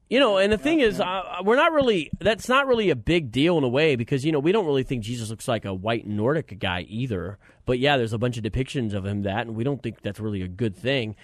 you 0.09 0.19
know, 0.19 0.37
and 0.37 0.51
the 0.51 0.57
thing 0.57 0.79
is, 0.79 0.99
uh, 0.99 1.41
we're 1.43 1.55
not 1.55 1.71
really. 1.71 2.09
That's 2.19 2.49
not 2.49 2.67
really 2.67 2.89
a 2.89 2.95
big 2.95 3.31
deal 3.31 3.57
in 3.57 3.63
a 3.63 3.69
way 3.69 3.95
because 3.95 4.25
you 4.25 4.31
know 4.31 4.39
we 4.39 4.51
don't 4.51 4.65
really 4.65 4.83
think 4.83 5.03
Jesus 5.03 5.29
looks 5.29 5.47
like 5.47 5.65
a 5.65 5.73
white 5.73 6.07
Nordic 6.07 6.59
guy 6.59 6.81
either. 6.81 7.37
But 7.65 7.79
yeah, 7.79 7.97
there's 7.97 8.13
a 8.13 8.17
bunch 8.17 8.37
of 8.37 8.43
depictions 8.43 8.93
of 8.93 9.05
him 9.05 9.23
that, 9.23 9.47
and 9.47 9.55
we 9.55 9.63
don't 9.63 9.81
think 9.81 10.01
that's 10.01 10.19
really 10.19 10.41
a 10.41 10.47
good 10.47 10.75
thing. 10.75 11.15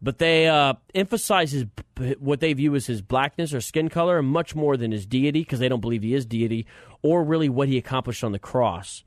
But 0.00 0.18
they 0.18 0.46
uh, 0.46 0.74
emphasize 0.94 1.52
his 1.52 1.64
what 2.18 2.40
they 2.40 2.52
view 2.52 2.74
as 2.74 2.86
his 2.86 3.02
blackness 3.02 3.52
or 3.52 3.60
skin 3.60 3.88
color 3.88 4.22
much 4.22 4.54
more 4.54 4.76
than 4.76 4.92
his 4.92 5.06
deity 5.06 5.40
because 5.40 5.58
they 5.58 5.68
don't 5.68 5.80
believe 5.80 6.02
he 6.02 6.14
is 6.14 6.24
deity 6.24 6.66
or 7.02 7.24
really 7.24 7.48
what 7.48 7.68
he 7.68 7.78
accomplished 7.78 8.22
on 8.22 8.32
the 8.32 8.38
cross. 8.38 9.02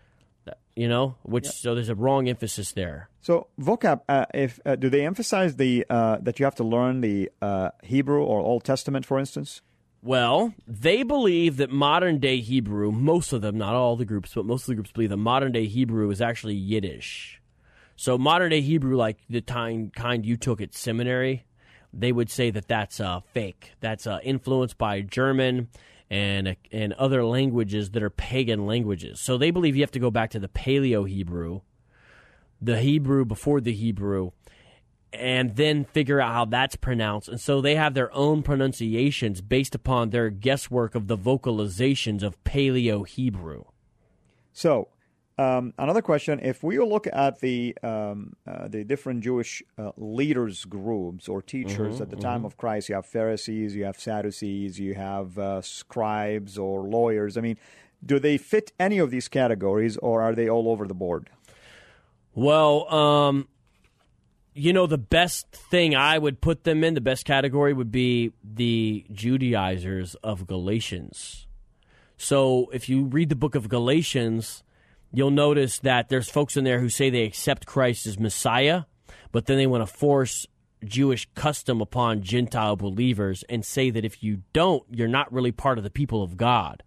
You 0.76 0.88
know, 0.88 1.16
which 1.24 1.48
so 1.48 1.76
there's 1.76 1.90
a 1.90 1.96
wrong 1.96 2.30
emphasis 2.30 2.72
there. 2.72 3.10
So 3.20 3.48
vocab, 3.60 4.02
uh, 4.08 4.26
if 4.34 4.60
uh, 4.66 4.76
do 4.76 4.90
they 4.90 5.06
emphasize 5.06 5.58
the 5.58 5.86
uh, 5.90 6.18
that 6.22 6.40
you 6.40 6.46
have 6.46 6.56
to 6.56 6.64
learn 6.64 7.02
the 7.02 7.30
uh, 7.42 7.72
Hebrew 7.84 8.24
or 8.24 8.40
Old 8.40 8.64
Testament, 8.64 9.06
for 9.06 9.20
instance? 9.20 9.62
Well, 10.04 10.56
they 10.66 11.04
believe 11.04 11.58
that 11.58 11.70
modern 11.70 12.20
day 12.20 12.40
Hebrew, 12.40 12.92
most 12.92 13.34
of 13.34 13.42
them, 13.42 13.58
not 13.58 13.76
all 13.76 13.96
the 13.96 14.06
groups, 14.06 14.34
but 14.34 14.46
most 14.46 14.64
of 14.64 14.68
the 14.68 14.76
groups 14.76 14.92
believe 14.92 15.12
that 15.12 15.18
modern 15.18 15.52
day 15.52 15.68
Hebrew 15.68 16.10
is 16.10 16.22
actually 16.22 16.56
Yiddish. 16.56 17.40
So 17.96 18.18
modern 18.18 18.50
day 18.50 18.62
Hebrew, 18.62 18.96
like 18.96 19.18
the 19.30 19.42
kind 19.42 19.94
kind 19.94 20.26
you 20.26 20.38
took 20.38 20.60
at 20.60 20.74
seminary, 20.74 21.46
they 21.94 22.12
would 22.12 22.32
say 22.32 22.50
that 22.50 22.68
that's 22.68 23.00
uh, 23.00 23.20
fake. 23.34 23.74
That's 23.80 24.08
uh, 24.08 24.20
influenced 24.24 24.78
by 24.80 25.02
German 25.02 25.68
and 26.12 26.58
and 26.74 26.92
other 26.94 27.24
languages 27.24 27.92
that 27.92 28.04
are 28.04 28.10
pagan 28.10 28.68
languages. 28.68 29.22
So 29.22 29.38
they 29.38 29.50
believe 29.50 29.78
you 29.78 29.82
have 29.82 29.92
to 29.92 30.00
go 30.00 30.12
back 30.12 30.30
to 30.32 30.40
the 30.40 30.50
Paleo 30.50 31.08
Hebrew, 31.08 31.62
the 32.62 32.80
Hebrew 32.82 33.24
before 33.24 33.62
the 33.62 33.72
Hebrew, 33.72 34.32
and 35.14 35.56
then 35.56 35.86
figure 35.86 36.20
out 36.20 36.34
how 36.34 36.46
that's 36.46 36.76
pronounced. 36.76 37.30
And 37.30 37.40
so 37.40 37.62
they 37.62 37.76
have 37.76 37.94
their 37.94 38.14
own 38.14 38.44
pronunciations 38.44 39.40
based 39.40 39.74
upon 39.74 40.10
their 40.10 40.30
guesswork 40.30 40.96
of 40.96 41.08
the 41.08 41.18
vocalizations 41.18 42.24
of 42.24 42.44
Paleo 42.44 43.08
Hebrew. 43.08 43.64
So, 44.52 44.90
um, 45.42 45.74
another 45.78 46.02
question: 46.02 46.40
If 46.42 46.64
we 46.64 46.78
look 46.80 47.08
at 47.12 47.40
the 47.40 47.76
um, 47.82 48.36
uh, 48.46 48.68
the 48.68 48.84
different 48.84 49.24
Jewish 49.24 49.64
uh, 49.78 49.92
leaders 49.98 50.66
groups 50.66 51.28
or 51.28 51.42
teachers 51.42 51.96
Mm-hmm, 51.96 52.04
at 52.04 52.10
the 52.10 52.16
time 52.16 52.46
of 52.46 52.58
Christ, 52.58 52.90
you 52.90 52.96
have 52.96 53.06
Pharisees, 53.06 53.76
you 53.76 53.86
have 53.86 54.00
Sadducees, 54.00 54.80
you 54.80 54.94
have 54.94 55.38
uh, 55.40 55.62
scribes 55.62 56.58
or 56.58 56.82
lawyers. 56.82 57.38
I 57.38 57.42
mean, 57.42 57.58
do 58.06 58.20
they 58.20 58.38
fit 58.38 58.72
any 58.80 59.00
of 59.00 59.10
these 59.10 59.28
categories, 59.28 59.98
or 59.98 60.22
are 60.22 60.36
they 60.36 60.50
all 60.50 60.70
over 60.70 60.86
the 60.88 60.94
board? 60.94 61.30
Well, 62.34 62.92
um, 62.94 63.48
you 64.54 64.74
know, 64.74 64.86
the 64.86 64.98
best 64.98 65.52
thing 65.52 65.96
I 65.96 66.18
would 66.18 66.42
put 66.42 66.64
them 66.64 66.84
in, 66.84 66.94
the 66.94 67.02
best 67.02 67.26
category 67.26 67.74
would 67.74 67.92
be 67.92 68.32
the 68.44 69.06
Judaizers 69.12 70.16
of 70.16 70.46
Galatians. 70.46 71.48
So 72.18 72.70
if 72.72 72.88
you 72.88 73.06
read 73.06 73.30
the 73.30 73.36
book 73.36 73.56
of 73.56 73.70
Galatians, 73.70 74.64
you'll 75.14 75.32
notice 75.32 75.80
that 75.80 76.10
there's 76.10 76.30
folks 76.30 76.58
in 76.58 76.64
there 76.64 76.80
who 76.80 76.90
say 76.90 77.10
they 77.10 77.24
accept 77.24 77.66
Christ 77.66 78.06
as 78.06 78.20
Messiah, 78.20 78.84
but 79.32 79.46
then 79.46 79.58
they 79.58 79.68
want 79.68 79.88
to 79.88 79.94
force 79.94 80.48
Jewish 80.84 81.28
custom 81.36 81.82
upon 81.82 82.22
Gentile 82.22 82.76
believers 82.76 83.44
and 83.50 83.64
say 83.64 83.90
that 83.90 84.06
if 84.06 84.24
you 84.24 84.42
don't, 84.54 84.84
you're 84.90 85.08
not 85.08 85.32
really 85.32 85.52
part 85.52 85.78
of 85.78 85.84
the 85.84 85.90
people 85.90 86.24
of 86.24 86.38
God. 86.38 86.84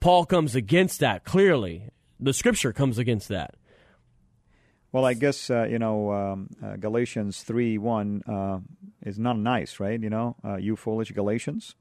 Paul 0.00 0.26
comes 0.26 0.54
against 0.54 1.00
that 1.00 1.24
clearly. 1.24 1.88
The 2.20 2.32
scripture 2.32 2.72
comes 2.72 2.98
against 2.98 3.28
that. 3.28 3.54
Well, 4.92 5.04
I 5.04 5.14
guess 5.14 5.50
uh, 5.50 5.64
you 5.64 5.80
know 5.80 6.12
um, 6.12 6.50
uh, 6.62 6.76
Galatians 6.76 7.42
three 7.42 7.78
one 7.78 8.22
uh, 8.28 8.60
is 9.02 9.18
not 9.18 9.36
nice, 9.36 9.80
right? 9.80 10.00
You 10.00 10.08
know, 10.08 10.36
uh, 10.44 10.56
you 10.56 10.76
foolish 10.76 11.10
Galatians. 11.10 11.74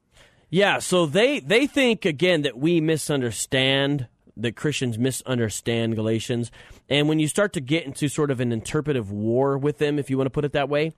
Yeah, 0.50 0.80
so 0.80 1.06
they 1.06 1.40
they 1.40 1.68
think 1.68 2.06
again 2.06 2.42
that 2.42 2.58
we 2.58 2.82
misunderstand 2.82 4.08
that 4.38 4.56
Christians 4.56 4.98
misunderstand 4.98 5.96
Galatians, 5.96 6.52
and 6.90 7.08
when 7.08 7.20
you 7.20 7.28
start 7.28 7.54
to 7.54 7.62
get 7.62 7.86
into 7.86 8.08
sort 8.08 8.32
of 8.32 8.40
an 8.40 8.52
interpretive 8.52 9.12
war 9.12 9.58
with 9.58 9.78
them, 9.78 10.00
if 10.00 10.10
you 10.10 10.18
want 10.18 10.26
to 10.28 10.32
put 10.32 10.46
it 10.46 10.54
that 10.54 10.70
way, 10.70 10.94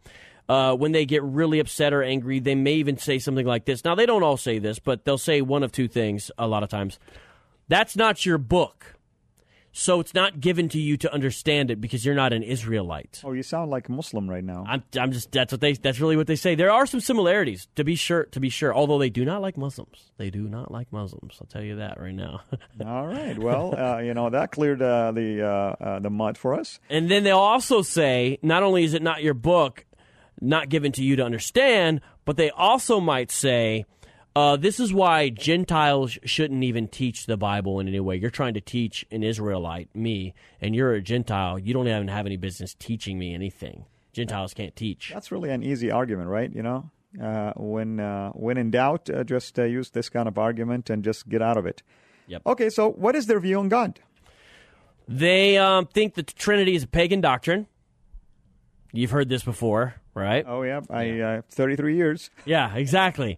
uh, 0.48 0.76
when 0.76 0.92
they 0.92 1.06
get 1.06 1.24
really 1.24 1.60
upset 1.60 1.94
or 1.94 2.04
angry, 2.04 2.40
they 2.40 2.56
may 2.56 2.74
even 2.74 2.98
say 2.98 3.20
something 3.20 3.46
like 3.46 3.66
this. 3.66 3.84
Now 3.84 3.96
they 3.96 4.06
don't 4.06 4.24
all 4.24 4.38
say 4.38 4.60
this, 4.60 4.80
but 4.80 5.06
they'll 5.06 5.18
say 5.18 5.42
one 5.42 5.64
of 5.64 5.72
two 5.72 5.88
things 5.88 6.32
a 6.38 6.48
lot 6.48 6.64
of 6.64 6.70
times. 6.70 7.00
That's 7.68 7.96
not 7.96 8.26
your 8.26 8.38
book. 8.38 8.95
So 9.78 10.00
it's 10.00 10.14
not 10.14 10.40
given 10.40 10.70
to 10.70 10.80
you 10.80 10.96
to 10.96 11.14
understand 11.14 11.70
it 11.70 11.82
because 11.82 12.06
you're 12.06 12.16
not 12.16 12.32
an 12.32 12.44
Israelite. 12.44 13.22
Oh, 13.26 13.34
you 13.34 13.44
sound 13.44 13.72
like 13.72 13.90
a 13.90 13.92
Muslim 13.92 14.30
right 14.30 14.44
now. 14.44 14.64
I'm, 14.66 14.84
I'm 14.98 15.12
just 15.12 15.34
that's 15.34 15.52
what 15.52 15.60
they 15.60 15.74
that's 15.74 16.00
really 16.00 16.16
what 16.16 16.28
they 16.28 16.38
say. 16.38 16.56
There 16.56 16.72
are 16.72 16.86
some 16.86 17.02
similarities 17.02 17.68
to 17.76 17.84
be 17.84 17.96
sure 17.96 18.24
to 18.32 18.40
be 18.40 18.48
sure. 18.48 18.74
Although 18.74 19.00
they 19.00 19.10
do 19.10 19.26
not 19.26 19.42
like 19.42 19.58
Muslims, 19.58 20.12
they 20.16 20.30
do 20.30 20.48
not 20.48 20.72
like 20.72 20.94
Muslims. 20.94 21.38
I'll 21.42 21.48
tell 21.48 21.62
you 21.62 21.76
that 21.76 22.00
right 22.00 22.16
now. 22.16 22.40
All 22.86 23.06
right. 23.06 23.38
Well, 23.38 23.78
uh, 23.78 23.98
you 24.00 24.14
know 24.14 24.30
that 24.30 24.54
cleared 24.54 24.82
uh, 24.82 25.12
the 25.12 25.46
uh, 25.46 25.84
uh, 25.84 26.00
the 26.00 26.10
mud 26.10 26.38
for 26.38 26.58
us. 26.58 26.80
and 26.90 27.12
then 27.12 27.26
they'll 27.26 27.38
also 27.38 27.82
say 27.82 28.40
not 28.42 28.64
only 28.64 28.86
is 28.86 28.94
it 28.94 29.02
not 29.02 29.24
your 29.24 29.34
book, 29.34 29.86
not 30.40 30.70
given 30.70 30.94
to 30.94 31.04
you 31.04 31.18
to 31.18 31.26
understand, 31.26 32.00
but 32.24 32.38
they 32.38 32.50
also 32.50 33.02
might 33.02 33.30
say. 33.30 33.86
Uh, 34.36 34.58
this 34.58 34.82
is 34.82 34.94
why 34.94 35.30
Gentiles 35.30 36.18
shouldn't 36.26 36.64
even 36.64 36.90
teach 36.90 37.26
the 37.26 37.38
Bible 37.38 37.80
in 37.80 37.88
any 37.88 38.02
way. 38.02 38.18
You're 38.18 38.30
trying 38.30 38.54
to 38.56 38.62
teach 38.62 39.06
an 39.10 39.24
Israelite, 39.24 39.96
me, 39.96 40.34
and 40.60 40.76
you're 40.76 40.94
a 40.94 41.02
Gentile. 41.02 41.58
You 41.58 41.74
don't 41.74 41.88
even 41.88 42.10
have 42.10 42.26
any 42.26 42.36
business 42.36 42.74
teaching 42.74 43.18
me 43.18 43.34
anything. 43.34 43.86
Gentiles 44.12 44.54
can't 44.54 44.76
teach. 44.76 45.12
That's 45.14 45.32
really 45.32 45.52
an 45.52 45.64
easy 45.64 45.90
argument, 45.90 46.30
right? 46.30 46.54
You 46.54 46.64
know, 46.64 46.90
uh, 47.22 47.54
when 47.56 48.02
uh, 48.02 48.32
when 48.32 48.58
in 48.58 48.72
doubt, 48.72 49.10
uh, 49.10 49.24
just 49.24 49.58
uh, 49.58 49.64
use 49.64 49.92
this 49.92 50.10
kind 50.10 50.28
of 50.28 50.38
argument 50.38 50.90
and 50.90 51.02
just 51.02 51.30
get 51.30 51.42
out 51.42 51.56
of 51.56 51.66
it. 51.66 51.82
Yep. 52.28 52.42
Okay. 52.46 52.70
So, 52.70 52.92
what 52.92 53.16
is 53.16 53.28
their 53.28 53.40
view 53.40 53.60
on 53.60 53.70
God? 53.70 54.00
They 55.08 55.58
um, 55.58 55.86
think 55.86 56.16
that 56.16 56.28
the 56.28 56.34
Trinity 56.34 56.76
is 56.76 56.84
a 56.84 56.88
pagan 56.88 57.22
doctrine. 57.22 57.68
You've 58.92 59.12
heard 59.12 59.30
this 59.30 59.44
before, 59.44 59.96
right? 60.16 60.44
Oh 60.48 60.64
yeah, 60.64 60.82
I 60.90 61.20
uh, 61.20 61.42
33 61.52 61.96
years. 61.96 62.30
Yeah, 62.46 62.74
exactly. 62.74 63.38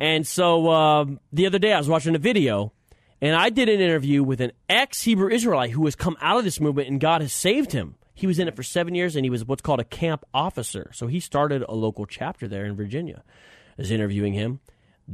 and 0.00 0.26
so 0.26 0.70
um, 0.70 1.20
the 1.32 1.46
other 1.46 1.58
day 1.58 1.72
I 1.72 1.78
was 1.78 1.88
watching 1.88 2.14
a 2.14 2.18
video, 2.18 2.72
and 3.20 3.36
I 3.36 3.50
did 3.50 3.68
an 3.68 3.80
interview 3.80 4.22
with 4.22 4.40
an 4.40 4.52
ex 4.68 5.02
Hebrew 5.02 5.28
Israelite 5.28 5.70
who 5.72 5.84
has 5.84 5.96
come 5.96 6.16
out 6.20 6.38
of 6.38 6.44
this 6.44 6.60
movement, 6.60 6.88
and 6.88 7.00
God 7.00 7.20
has 7.20 7.32
saved 7.32 7.72
him. 7.72 7.96
He 8.14 8.26
was 8.26 8.38
in 8.38 8.48
it 8.48 8.56
for 8.56 8.62
seven 8.62 8.94
years, 8.94 9.16
and 9.16 9.24
he 9.24 9.30
was 9.30 9.44
what's 9.44 9.62
called 9.62 9.80
a 9.80 9.84
camp 9.84 10.24
officer. 10.32 10.90
So 10.94 11.08
he 11.08 11.20
started 11.20 11.64
a 11.68 11.74
local 11.74 12.06
chapter 12.06 12.46
there 12.46 12.64
in 12.64 12.76
Virginia. 12.76 13.24
I 13.26 13.82
was 13.82 13.90
interviewing 13.90 14.34
him. 14.34 14.60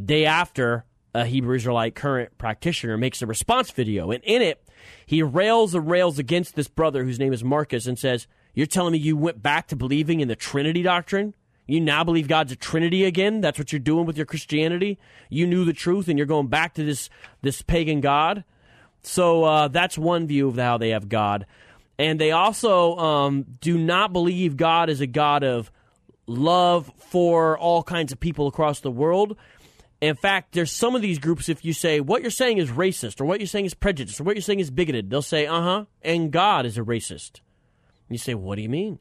Day 0.04 0.26
after, 0.26 0.84
a 1.14 1.24
Hebrew 1.24 1.56
Israelite 1.56 1.94
current 1.94 2.36
practitioner 2.38 2.98
makes 2.98 3.22
a 3.22 3.26
response 3.26 3.70
video, 3.70 4.10
and 4.10 4.22
in 4.24 4.42
it, 4.42 4.62
he 5.06 5.22
rails 5.22 5.74
and 5.74 5.90
rails 5.90 6.18
against 6.18 6.54
this 6.54 6.68
brother 6.68 7.04
whose 7.04 7.18
name 7.18 7.32
is 7.32 7.42
Marcus 7.42 7.86
and 7.86 7.98
says, 7.98 8.26
You're 8.58 8.66
telling 8.66 8.90
me 8.90 8.98
you 8.98 9.16
went 9.16 9.40
back 9.40 9.68
to 9.68 9.76
believing 9.76 10.18
in 10.18 10.26
the 10.26 10.34
Trinity 10.34 10.82
doctrine? 10.82 11.32
You 11.68 11.80
now 11.80 12.02
believe 12.02 12.26
God's 12.26 12.50
a 12.50 12.56
Trinity 12.56 13.04
again? 13.04 13.40
That's 13.40 13.56
what 13.56 13.70
you're 13.70 13.78
doing 13.78 14.04
with 14.04 14.16
your 14.16 14.26
Christianity? 14.26 14.98
You 15.30 15.46
knew 15.46 15.64
the 15.64 15.72
truth 15.72 16.08
and 16.08 16.18
you're 16.18 16.26
going 16.26 16.48
back 16.48 16.74
to 16.74 16.82
this, 16.82 17.08
this 17.40 17.62
pagan 17.62 18.00
God? 18.00 18.42
So 19.04 19.44
uh, 19.44 19.68
that's 19.68 19.96
one 19.96 20.26
view 20.26 20.48
of 20.48 20.56
how 20.56 20.76
they 20.76 20.88
have 20.88 21.08
God. 21.08 21.46
And 22.00 22.20
they 22.20 22.32
also 22.32 22.96
um, 22.96 23.46
do 23.60 23.78
not 23.78 24.12
believe 24.12 24.56
God 24.56 24.90
is 24.90 25.00
a 25.00 25.06
God 25.06 25.44
of 25.44 25.70
love 26.26 26.90
for 26.98 27.56
all 27.56 27.84
kinds 27.84 28.10
of 28.10 28.18
people 28.18 28.48
across 28.48 28.80
the 28.80 28.90
world. 28.90 29.36
In 30.00 30.16
fact, 30.16 30.54
there's 30.54 30.72
some 30.72 30.96
of 30.96 31.02
these 31.02 31.20
groups, 31.20 31.48
if 31.48 31.64
you 31.64 31.72
say 31.72 32.00
what 32.00 32.22
you're 32.22 32.30
saying 32.32 32.58
is 32.58 32.70
racist, 32.70 33.20
or 33.20 33.24
what 33.24 33.38
you're 33.38 33.46
saying 33.46 33.66
is 33.66 33.74
prejudiced, 33.74 34.20
or 34.20 34.24
what 34.24 34.34
you're 34.34 34.42
saying 34.42 34.58
is 34.58 34.72
bigoted, 34.72 35.10
they'll 35.10 35.22
say, 35.22 35.46
uh 35.46 35.62
huh, 35.62 35.84
and 36.02 36.32
God 36.32 36.66
is 36.66 36.76
a 36.76 36.82
racist. 36.82 37.40
You 38.08 38.18
say, 38.18 38.34
what 38.34 38.56
do 38.56 38.62
you 38.62 38.68
mean? 38.68 38.98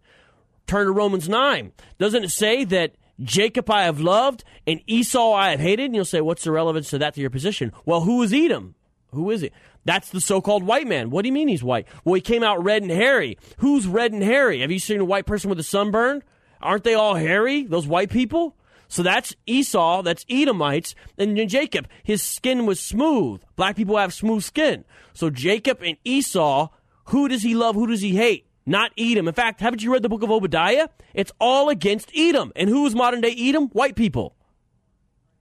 Turn 0.66 0.86
to 0.86 0.92
Romans 0.92 1.30
9. 1.30 1.72
Doesn't 1.98 2.24
it 2.24 2.32
say 2.32 2.64
that 2.66 2.96
Jacob 3.22 3.70
I 3.70 3.84
have 3.84 4.00
loved 4.00 4.44
and 4.66 4.82
Esau 4.86 5.34
I 5.34 5.52
have 5.52 5.60
hated? 5.60 5.86
And 5.86 5.96
you'll 5.96 6.06
say, 6.06 6.22
what's 6.22 6.44
the 6.44 6.52
relevance 6.52 6.90
to 6.90 6.98
that 6.98 7.14
to 7.16 7.22
your 7.22 7.30
position? 7.30 7.72
Well, 7.86 8.02
who 8.02 8.22
is 8.22 8.34
Edom? 8.34 8.76
Who 9.14 9.32
is 9.32 9.44
it? 9.44 9.54
That's 9.86 10.10
the 10.10 10.20
so-called 10.20 10.64
white 10.64 10.88
man. 10.88 11.10
What 11.10 11.22
do 11.22 11.30
you 11.30 11.34
mean 11.34 11.48
he's 11.48 11.64
white? 11.64 11.88
Well, 12.04 12.16
he 12.16 12.22
came 12.22 12.44
out 12.44 12.62
red 12.62 12.82
and 12.82 12.92
hairy. 12.92 13.38
Who's 13.60 13.88
red 13.88 14.12
and 14.12 14.22
hairy? 14.22 14.60
Have 14.60 14.72
you 14.72 14.80
seen 14.80 15.00
a 15.00 15.06
white 15.06 15.26
person 15.26 15.50
with 15.50 15.60
a 15.60 15.64
sunburn? 15.64 16.24
Aren't 16.62 16.84
they 16.84 16.96
all 16.96 17.16
hairy? 17.16 17.64
Those 17.64 17.88
white 17.88 18.10
people? 18.10 18.58
So 18.90 19.04
that's 19.04 19.36
Esau, 19.46 20.02
that's 20.02 20.26
Edomites, 20.30 20.96
and 21.18 21.38
Jacob, 21.50 21.88
his 22.04 22.24
skin 22.24 22.66
was 22.66 22.80
smooth. 22.80 23.42
Black 23.58 23.76
people 23.76 23.98
have 23.98 24.14
smooth 24.14 24.44
skin. 24.44 24.86
So 25.14 25.30
Jacob 25.30 25.82
and 25.82 25.98
Esau, 26.06 26.70
who 27.06 27.28
does 27.28 27.44
he 27.44 27.54
love? 27.54 27.76
Who 27.76 27.88
does 27.88 28.02
he 28.02 28.16
hate? 28.16 28.47
Not 28.68 28.92
Edom. 28.98 29.30
In 29.30 29.34
fact, 29.34 29.62
haven't 29.62 29.82
you 29.82 29.94
read 29.94 30.04
the 30.04 30.10
book 30.10 30.24
of 30.24 30.30
Obadiah? 30.30 30.90
It's 31.14 31.32
all 31.40 31.70
against 31.70 32.12
Edom. 32.14 32.52
And 32.54 32.70
who 32.70 32.86
is 32.86 32.94
modern 32.94 33.22
day 33.22 33.34
Edom? 33.40 33.70
White 33.70 33.96
people. 33.96 34.36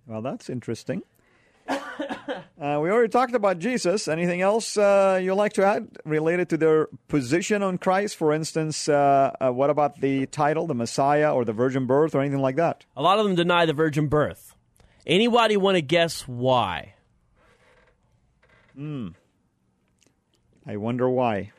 Well, 0.06 0.22
that's 0.22 0.48
interesting. 0.48 1.02
Uh, 2.58 2.80
we 2.80 2.90
already 2.90 3.08
talked 3.08 3.34
about 3.34 3.58
Jesus. 3.58 4.08
Anything 4.08 4.40
else 4.40 4.78
uh, 4.78 5.20
you'd 5.22 5.34
like 5.34 5.52
to 5.52 5.64
add 5.64 5.88
related 6.04 6.48
to 6.48 6.56
their 6.56 6.88
position 7.06 7.62
on 7.62 7.76
Christ? 7.76 8.16
For 8.16 8.32
instance, 8.32 8.88
uh, 8.88 9.32
uh, 9.40 9.50
what 9.50 9.68
about 9.68 10.00
the 10.00 10.24
title, 10.26 10.66
the 10.66 10.74
Messiah, 10.74 11.34
or 11.34 11.44
the 11.44 11.52
virgin 11.52 11.86
birth, 11.86 12.14
or 12.14 12.22
anything 12.22 12.40
like 12.40 12.56
that? 12.56 12.86
A 12.96 13.02
lot 13.02 13.18
of 13.18 13.26
them 13.26 13.34
deny 13.34 13.66
the 13.66 13.74
virgin 13.74 14.08
birth. 14.08 14.54
Anybody 15.06 15.58
want 15.58 15.76
to 15.76 15.82
guess 15.82 16.22
why? 16.22 16.94
Hmm. 18.74 19.08
I 20.66 20.76
wonder 20.76 21.08
why. 21.10 21.52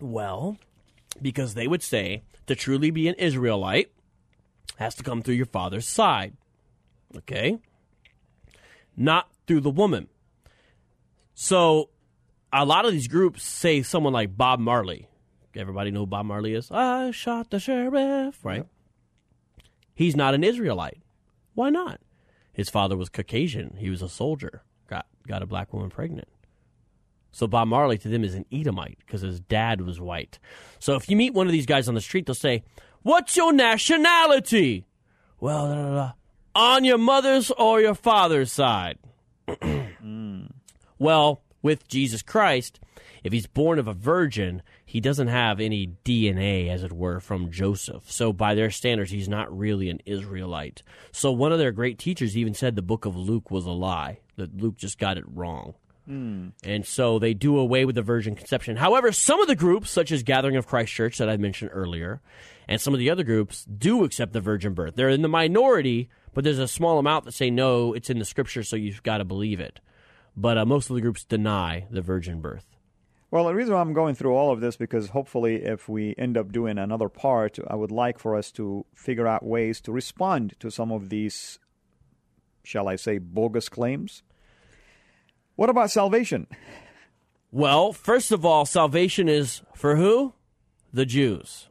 Well, 0.00 0.58
because 1.22 1.54
they 1.54 1.66
would 1.66 1.82
say 1.82 2.22
to 2.46 2.54
truly 2.54 2.90
be 2.90 3.08
an 3.08 3.14
Israelite 3.14 3.90
has 4.76 4.94
to 4.96 5.02
come 5.02 5.22
through 5.22 5.34
your 5.34 5.46
father's 5.46 5.86
side. 5.86 6.34
Okay? 7.16 7.58
Not 8.96 9.28
through 9.46 9.60
the 9.60 9.70
woman. 9.70 10.08
So 11.34 11.90
a 12.52 12.64
lot 12.64 12.84
of 12.84 12.92
these 12.92 13.08
groups 13.08 13.42
say 13.42 13.82
someone 13.82 14.12
like 14.12 14.36
Bob 14.36 14.60
Marley. 14.60 15.08
Everybody 15.54 15.90
know 15.90 16.00
who 16.00 16.06
Bob 16.06 16.26
Marley 16.26 16.54
is? 16.54 16.70
I 16.70 17.10
shot 17.10 17.50
the 17.50 17.58
sheriff, 17.58 18.44
right? 18.44 18.66
He's 19.94 20.14
not 20.14 20.34
an 20.34 20.44
Israelite. 20.44 21.02
Why 21.54 21.70
not? 21.70 22.00
His 22.52 22.70
father 22.70 22.96
was 22.96 23.08
Caucasian. 23.08 23.76
He 23.78 23.90
was 23.90 24.02
a 24.02 24.08
soldier. 24.08 24.62
Got 24.88 25.06
got 25.26 25.42
a 25.42 25.46
black 25.46 25.72
woman 25.72 25.90
pregnant. 25.90 26.28
So 27.38 27.46
Bob 27.46 27.68
Marley 27.68 27.98
to 27.98 28.08
them 28.08 28.24
is 28.24 28.34
an 28.34 28.44
Edomite 28.50 28.98
because 29.06 29.20
his 29.20 29.38
dad 29.38 29.80
was 29.80 30.00
white. 30.00 30.40
So 30.80 30.96
if 30.96 31.08
you 31.08 31.14
meet 31.14 31.34
one 31.34 31.46
of 31.46 31.52
these 31.52 31.66
guys 31.66 31.88
on 31.88 31.94
the 31.94 32.00
street, 32.00 32.26
they'll 32.26 32.34
say, 32.34 32.64
"What's 33.02 33.36
your 33.36 33.52
nationality?" 33.52 34.86
Well, 35.38 35.66
blah, 35.66 35.76
blah, 35.76 35.90
blah. 35.92 36.12
on 36.56 36.82
your 36.82 36.98
mother's 36.98 37.52
or 37.52 37.80
your 37.80 37.94
father's 37.94 38.50
side. 38.50 38.98
Well, 41.00 41.42
with 41.62 41.86
Jesus 41.86 42.22
Christ, 42.22 42.80
if 43.22 43.32
he's 43.32 43.46
born 43.46 43.78
of 43.78 43.86
a 43.86 43.92
virgin, 43.92 44.62
he 44.84 45.00
doesn't 45.00 45.28
have 45.28 45.60
any 45.60 45.92
DNA, 46.04 46.68
as 46.68 46.82
it 46.82 46.92
were, 46.92 47.20
from 47.20 47.52
Joseph. 47.52 48.10
So, 48.10 48.32
by 48.32 48.56
their 48.56 48.72
standards, 48.72 49.12
he's 49.12 49.28
not 49.28 49.56
really 49.56 49.90
an 49.90 50.00
Israelite. 50.06 50.82
So, 51.12 51.30
one 51.30 51.52
of 51.52 51.58
their 51.60 51.70
great 51.70 51.98
teachers 52.00 52.36
even 52.36 52.52
said 52.52 52.74
the 52.74 52.82
book 52.82 53.04
of 53.04 53.16
Luke 53.16 53.52
was 53.52 53.64
a 53.64 53.70
lie, 53.70 54.18
that 54.34 54.56
Luke 54.56 54.76
just 54.76 54.98
got 54.98 55.18
it 55.18 55.24
wrong. 55.28 55.74
And 56.64 56.86
so 56.86 57.18
they 57.18 57.34
do 57.34 57.58
away 57.58 57.84
with 57.84 57.94
the 57.94 58.02
virgin 58.02 58.34
conception. 58.34 58.76
However, 58.76 59.12
some 59.12 59.40
of 59.40 59.46
the 59.46 59.54
groups, 59.54 59.90
such 59.90 60.10
as 60.10 60.22
Gathering 60.22 60.56
of 60.56 60.66
Christ 60.66 60.92
Church 60.92 61.18
that 61.18 61.28
I 61.28 61.36
mentioned 61.36 61.70
earlier, 61.72 62.20
and 62.66 62.80
some 62.80 62.94
of 62.94 63.00
the 63.00 63.10
other 63.10 63.24
groups 63.24 63.64
do 63.64 64.04
accept 64.04 64.32
the 64.32 64.40
virgin 64.40 64.74
birth. 64.74 64.96
They're 64.96 65.08
in 65.08 65.22
the 65.22 65.28
minority, 65.28 66.08
but 66.34 66.44
there's 66.44 66.58
a 66.58 66.68
small 66.68 66.98
amount 66.98 67.24
that 67.24 67.32
say 67.32 67.50
no, 67.50 67.92
it's 67.92 68.10
in 68.10 68.18
the 68.18 68.24
scripture, 68.24 68.62
so 68.62 68.76
you've 68.76 69.02
got 69.02 69.18
to 69.18 69.24
believe 69.24 69.60
it. 69.60 69.80
But 70.36 70.56
uh, 70.56 70.64
most 70.64 70.88
of 70.88 70.94
the 70.94 71.02
groups 71.02 71.24
deny 71.24 71.86
the 71.90 72.02
virgin 72.02 72.40
birth. 72.40 72.66
Well, 73.30 73.44
the 73.44 73.54
reason 73.54 73.74
why 73.74 73.80
I'm 73.80 73.92
going 73.92 74.14
through 74.14 74.34
all 74.34 74.52
of 74.52 74.60
this 74.60 74.76
because 74.76 75.10
hopefully, 75.10 75.56
if 75.56 75.88
we 75.88 76.14
end 76.16 76.38
up 76.38 76.50
doing 76.50 76.78
another 76.78 77.10
part, 77.10 77.58
I 77.66 77.74
would 77.74 77.90
like 77.90 78.18
for 78.18 78.34
us 78.34 78.50
to 78.52 78.86
figure 78.94 79.26
out 79.26 79.44
ways 79.44 79.82
to 79.82 79.92
respond 79.92 80.54
to 80.60 80.70
some 80.70 80.90
of 80.90 81.10
these, 81.10 81.58
shall 82.64 82.88
I 82.88 82.96
say, 82.96 83.18
bogus 83.18 83.68
claims. 83.68 84.22
What 85.58 85.70
about 85.70 85.90
salvation? 85.90 86.46
Well, 87.50 87.92
first 87.92 88.30
of 88.30 88.44
all, 88.44 88.64
salvation 88.64 89.28
is 89.28 89.60
for 89.74 89.96
who? 89.96 90.34
The 90.92 91.04
Jews. 91.04 91.68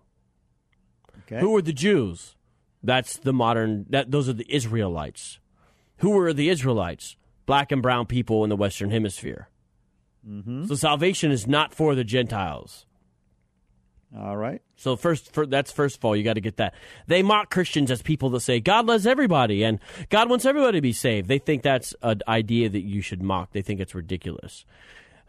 Okay. 1.20 1.40
Who 1.40 1.56
are 1.56 1.62
the 1.62 1.72
Jews? 1.72 2.36
That's 2.84 3.16
the 3.16 3.32
modern. 3.32 3.86
That 3.90 4.12
those 4.12 4.28
are 4.28 4.34
the 4.34 4.54
Israelites. 4.54 5.40
Who 6.00 6.10
were 6.10 6.34
the 6.34 6.50
Israelites? 6.50 7.16
Black 7.46 7.72
and 7.72 7.82
brown 7.82 8.08
people 8.08 8.44
in 8.44 8.50
the 8.50 8.58
Western 8.58 8.92
Hemisphere. 8.92 9.48
Mm-hmm. 10.30 10.66
So 10.66 10.76
salvation 10.76 11.32
is 11.32 11.48
not 11.48 11.74
for 11.74 11.96
the 11.96 12.04
Gentiles. 12.04 12.87
All 14.16 14.38
right. 14.38 14.62
So 14.76 14.96
first, 14.96 15.34
for, 15.34 15.46
that's 15.46 15.72
first 15.72 15.98
of 15.98 16.06
all, 16.06 16.16
you 16.16 16.24
got 16.24 16.34
to 16.34 16.42
get 16.42 16.58
that. 16.58 16.74
They 17.08 17.24
mock 17.24 17.50
Christians 17.50 17.92
as 17.92 18.02
people 18.02 18.30
that 18.32 18.40
say 18.40 18.60
God 18.60 18.86
loves 18.86 19.06
everybody 19.06 19.64
and 19.64 19.80
God 20.10 20.30
wants 20.30 20.46
everybody 20.46 20.78
to 20.78 20.82
be 20.82 20.94
saved. 20.94 21.28
They 21.28 21.40
think 21.40 21.62
that's 21.62 21.94
an 22.02 22.22
idea 22.28 22.70
that 22.70 22.84
you 22.84 23.02
should 23.02 23.22
mock. 23.22 23.52
They 23.52 23.62
think 23.62 23.80
it's 23.80 23.94
ridiculous. 23.94 24.66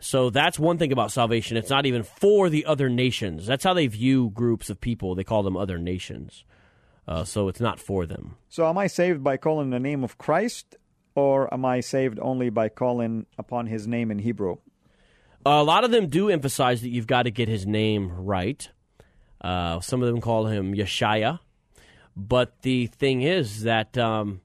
So 0.01 0.31
that's 0.31 0.59
one 0.61 0.79
thing 0.79 0.93
about 0.93 1.11
salvation. 1.11 1.57
It's 1.57 1.71
not 1.71 1.87
even 1.87 2.05
for 2.05 2.49
the 2.49 2.67
other 2.67 2.89
nations. 2.89 3.47
That's 3.47 3.65
how 3.65 3.75
they 3.75 3.89
view 3.89 4.31
groups 4.31 4.71
of 4.71 4.81
people. 4.81 5.17
They 5.17 5.25
call 5.25 5.43
them 5.43 5.57
other 5.57 5.79
nations. 5.79 6.45
Uh, 7.09 7.25
so 7.25 7.49
it's 7.49 7.61
not 7.61 7.81
for 7.81 8.07
them. 8.07 8.37
So, 8.51 8.69
am 8.69 8.77
I 8.77 8.87
saved 8.87 9.25
by 9.25 9.39
calling 9.39 9.71
the 9.71 9.81
name 9.81 10.05
of 10.05 10.19
Christ, 10.19 10.77
or 11.15 11.53
am 11.53 11.65
I 11.65 11.81
saved 11.81 12.19
only 12.21 12.51
by 12.51 12.69
calling 12.69 13.25
upon 13.39 13.67
his 13.67 13.89
name 13.89 14.11
in 14.11 14.19
Hebrew? 14.19 14.57
A 15.47 15.63
lot 15.63 15.85
of 15.85 15.91
them 15.91 16.09
do 16.09 16.29
emphasize 16.29 16.83
that 16.83 16.89
you've 16.91 17.07
got 17.07 17.23
to 17.25 17.31
get 17.31 17.49
his 17.49 17.67
name 17.67 18.11
right. 18.13 18.69
Uh, 19.41 19.81
some 19.81 20.03
of 20.03 20.09
them 20.09 20.21
call 20.21 20.47
him 20.47 20.75
Yeshaya. 20.75 21.39
But 22.17 22.63
the 22.63 22.87
thing 22.89 23.23
is 23.23 23.63
that 23.63 23.97
um, 23.97 24.41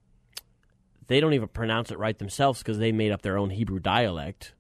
they 1.08 1.20
don't 1.20 1.34
even 1.34 1.48
pronounce 1.48 1.92
it 1.92 1.98
right 1.98 2.18
themselves 2.18 2.60
because 2.60 2.78
they 2.78 2.92
made 2.92 3.12
up 3.12 3.22
their 3.24 3.38
own 3.38 3.50
Hebrew 3.50 3.80
dialect. 3.80 4.54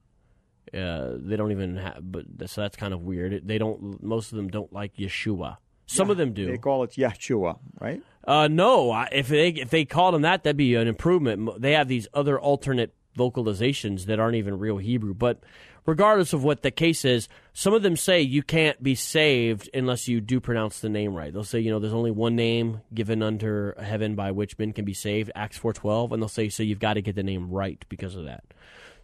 Uh, 0.73 1.11
they 1.17 1.35
don't 1.35 1.51
even 1.51 1.77
have, 1.77 1.99
but 2.01 2.25
so 2.47 2.61
that's 2.61 2.75
kind 2.75 2.93
of 2.95 3.01
weird. 3.01 3.47
They 3.47 3.59
don't. 3.59 4.01
Most 4.01 4.31
of 4.31 4.37
them 4.37 4.47
don't 4.47 4.73
like 4.73 4.95
Yeshua. 4.95 5.57
Some 5.85 6.09
of 6.09 6.17
them 6.17 6.33
do. 6.33 6.47
They 6.47 6.57
call 6.57 6.81
it 6.83 6.91
Yahshua, 6.91 7.59
right? 7.79 8.01
Uh, 8.25 8.47
no, 8.47 8.89
I- 8.89 9.09
if 9.11 9.27
they 9.27 9.49
if 9.49 9.69
they 9.69 9.85
called 9.85 10.15
him 10.15 10.23
that, 10.23 10.43
that'd 10.43 10.57
be 10.57 10.73
an 10.73 10.87
improvement. 10.87 11.61
They 11.61 11.73
have 11.73 11.87
these 11.87 12.07
other 12.11 12.39
alternate 12.39 12.95
vocalizations 13.17 14.05
that 14.05 14.19
aren't 14.19 14.35
even 14.35 14.59
real 14.59 14.77
Hebrew. 14.77 15.13
But 15.13 15.39
regardless 15.85 16.33
of 16.33 16.43
what 16.43 16.61
the 16.61 16.71
case 16.71 17.05
is, 17.05 17.27
some 17.53 17.73
of 17.73 17.83
them 17.83 17.95
say 17.95 18.21
you 18.21 18.43
can't 18.43 18.81
be 18.81 18.95
saved 18.95 19.69
unless 19.73 20.07
you 20.07 20.21
do 20.21 20.39
pronounce 20.39 20.79
the 20.79 20.89
name 20.89 21.13
right. 21.13 21.33
They'll 21.33 21.43
say, 21.43 21.59
you 21.59 21.71
know, 21.71 21.79
there's 21.79 21.93
only 21.93 22.11
one 22.11 22.35
name 22.35 22.81
given 22.93 23.21
under 23.21 23.75
heaven 23.81 24.15
by 24.15 24.31
which 24.31 24.57
men 24.57 24.73
can 24.73 24.85
be 24.85 24.93
saved, 24.93 25.31
Acts 25.35 25.57
four 25.57 25.73
twelve, 25.73 26.11
and 26.11 26.21
they'll 26.21 26.29
say 26.29 26.49
so 26.49 26.63
you've 26.63 26.79
got 26.79 26.93
to 26.95 27.01
get 27.01 27.15
the 27.15 27.23
name 27.23 27.49
right 27.49 27.83
because 27.89 28.15
of 28.15 28.25
that. 28.25 28.43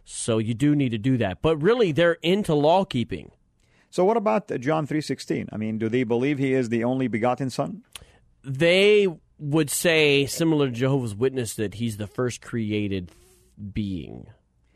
So 0.04 0.38
you 0.38 0.54
do 0.54 0.74
need 0.74 0.90
to 0.90 0.98
do 0.98 1.18
that. 1.18 1.42
But 1.42 1.58
really, 1.58 1.92
they're 1.92 2.18
into 2.22 2.54
law 2.54 2.84
keeping. 2.84 3.30
So, 3.90 4.04
what 4.04 4.16
about 4.16 4.50
John 4.60 4.86
three 4.86 5.00
sixteen? 5.00 5.48
I 5.52 5.56
mean, 5.56 5.78
do 5.78 5.88
they 5.88 6.04
believe 6.04 6.38
he 6.38 6.52
is 6.52 6.68
the 6.68 6.84
only 6.84 7.08
begotten 7.08 7.50
Son? 7.50 7.82
they 8.44 9.06
would 9.38 9.70
say, 9.70 10.26
similar 10.26 10.66
to 10.66 10.72
Jehovah's 10.72 11.14
Witness, 11.14 11.54
that 11.54 11.74
he's 11.74 11.96
the 11.96 12.06
first 12.06 12.40
created 12.40 13.10
being. 13.72 14.26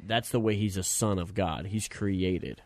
That's 0.06 0.30
the 0.30 0.40
way 0.40 0.56
he's 0.56 0.76
a 0.76 0.82
son 0.82 1.18
of 1.18 1.34
God. 1.34 1.66
He's 1.66 1.88
created. 1.88 2.62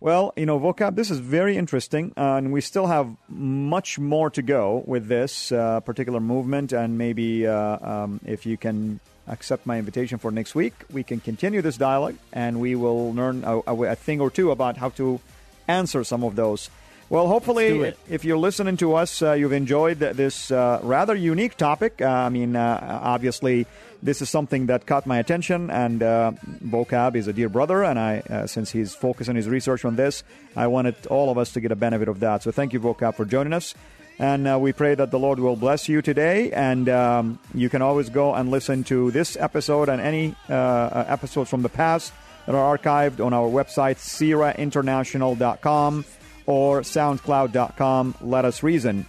Well, 0.00 0.32
you 0.36 0.44
know, 0.44 0.58
vocab, 0.58 0.96
this 0.96 1.10
is 1.10 1.18
very 1.18 1.56
interesting, 1.56 2.12
uh, 2.16 2.34
and 2.36 2.52
we 2.52 2.60
still 2.60 2.86
have 2.86 3.16
much 3.28 3.98
more 3.98 4.28
to 4.30 4.42
go 4.42 4.82
with 4.86 5.08
this 5.08 5.50
uh, 5.50 5.80
particular 5.80 6.20
movement. 6.20 6.72
And 6.72 6.98
maybe 6.98 7.46
uh, 7.46 7.78
um, 7.80 8.20
if 8.26 8.44
you 8.44 8.56
can 8.56 9.00
accept 9.28 9.66
my 9.66 9.78
invitation 9.78 10.18
for 10.18 10.30
next 10.30 10.54
week, 10.54 10.74
we 10.90 11.02
can 11.02 11.20
continue 11.20 11.62
this 11.62 11.76
dialogue 11.76 12.16
and 12.32 12.60
we 12.60 12.74
will 12.74 13.14
learn 13.14 13.44
a, 13.44 13.60
a, 13.66 13.82
a 13.92 13.96
thing 13.96 14.20
or 14.20 14.30
two 14.30 14.50
about 14.50 14.76
how 14.76 14.90
to 14.90 15.20
answer 15.68 16.04
some 16.04 16.22
of 16.22 16.36
those. 16.36 16.68
Well, 17.10 17.28
hopefully, 17.28 17.92
if 18.08 18.24
you're 18.24 18.38
listening 18.38 18.78
to 18.78 18.94
us, 18.94 19.20
uh, 19.20 19.32
you've 19.32 19.52
enjoyed 19.52 19.98
this 19.98 20.50
uh, 20.50 20.80
rather 20.82 21.14
unique 21.14 21.54
topic. 21.56 22.00
Uh, 22.00 22.08
I 22.08 22.30
mean, 22.30 22.56
uh, 22.56 23.00
obviously, 23.02 23.66
this 24.02 24.22
is 24.22 24.30
something 24.30 24.66
that 24.66 24.86
caught 24.86 25.06
my 25.06 25.18
attention, 25.18 25.70
and 25.70 26.02
uh, 26.02 26.32
Vocab 26.64 27.14
is 27.14 27.28
a 27.28 27.34
dear 27.34 27.50
brother, 27.50 27.84
and 27.84 27.98
I, 27.98 28.20
uh, 28.20 28.46
since 28.46 28.70
he's 28.70 28.94
focusing 28.94 29.36
his 29.36 29.48
research 29.48 29.84
on 29.84 29.96
this, 29.96 30.24
I 30.56 30.66
wanted 30.66 31.06
all 31.08 31.30
of 31.30 31.36
us 31.36 31.52
to 31.52 31.60
get 31.60 31.72
a 31.72 31.76
benefit 31.76 32.08
of 32.08 32.20
that. 32.20 32.42
So, 32.42 32.50
thank 32.50 32.72
you, 32.72 32.80
Vocab, 32.80 33.16
for 33.16 33.26
joining 33.26 33.52
us. 33.52 33.74
And 34.18 34.48
uh, 34.48 34.58
we 34.58 34.72
pray 34.72 34.94
that 34.94 35.10
the 35.10 35.18
Lord 35.18 35.40
will 35.40 35.56
bless 35.56 35.88
you 35.88 36.00
today. 36.00 36.52
And 36.52 36.88
um, 36.88 37.40
you 37.52 37.68
can 37.68 37.82
always 37.82 38.08
go 38.08 38.32
and 38.34 38.48
listen 38.48 38.84
to 38.84 39.10
this 39.10 39.36
episode 39.36 39.88
and 39.88 40.00
any 40.00 40.36
uh, 40.48 41.04
episodes 41.08 41.50
from 41.50 41.62
the 41.62 41.68
past 41.68 42.12
that 42.46 42.54
are 42.54 42.78
archived 42.78 43.18
on 43.24 43.34
our 43.34 43.48
website, 43.48 43.96
CIRAinternational.com 43.96 46.04
or 46.46 46.80
soundcloud.com. 46.80 48.14
Let 48.20 48.44
us 48.44 48.62
reason. 48.62 49.06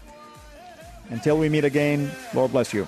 Until 1.10 1.38
we 1.38 1.50
meet 1.50 1.65
again, 1.65 2.12
Lord 2.34 2.52
bless 2.52 2.74
you. 2.74 2.88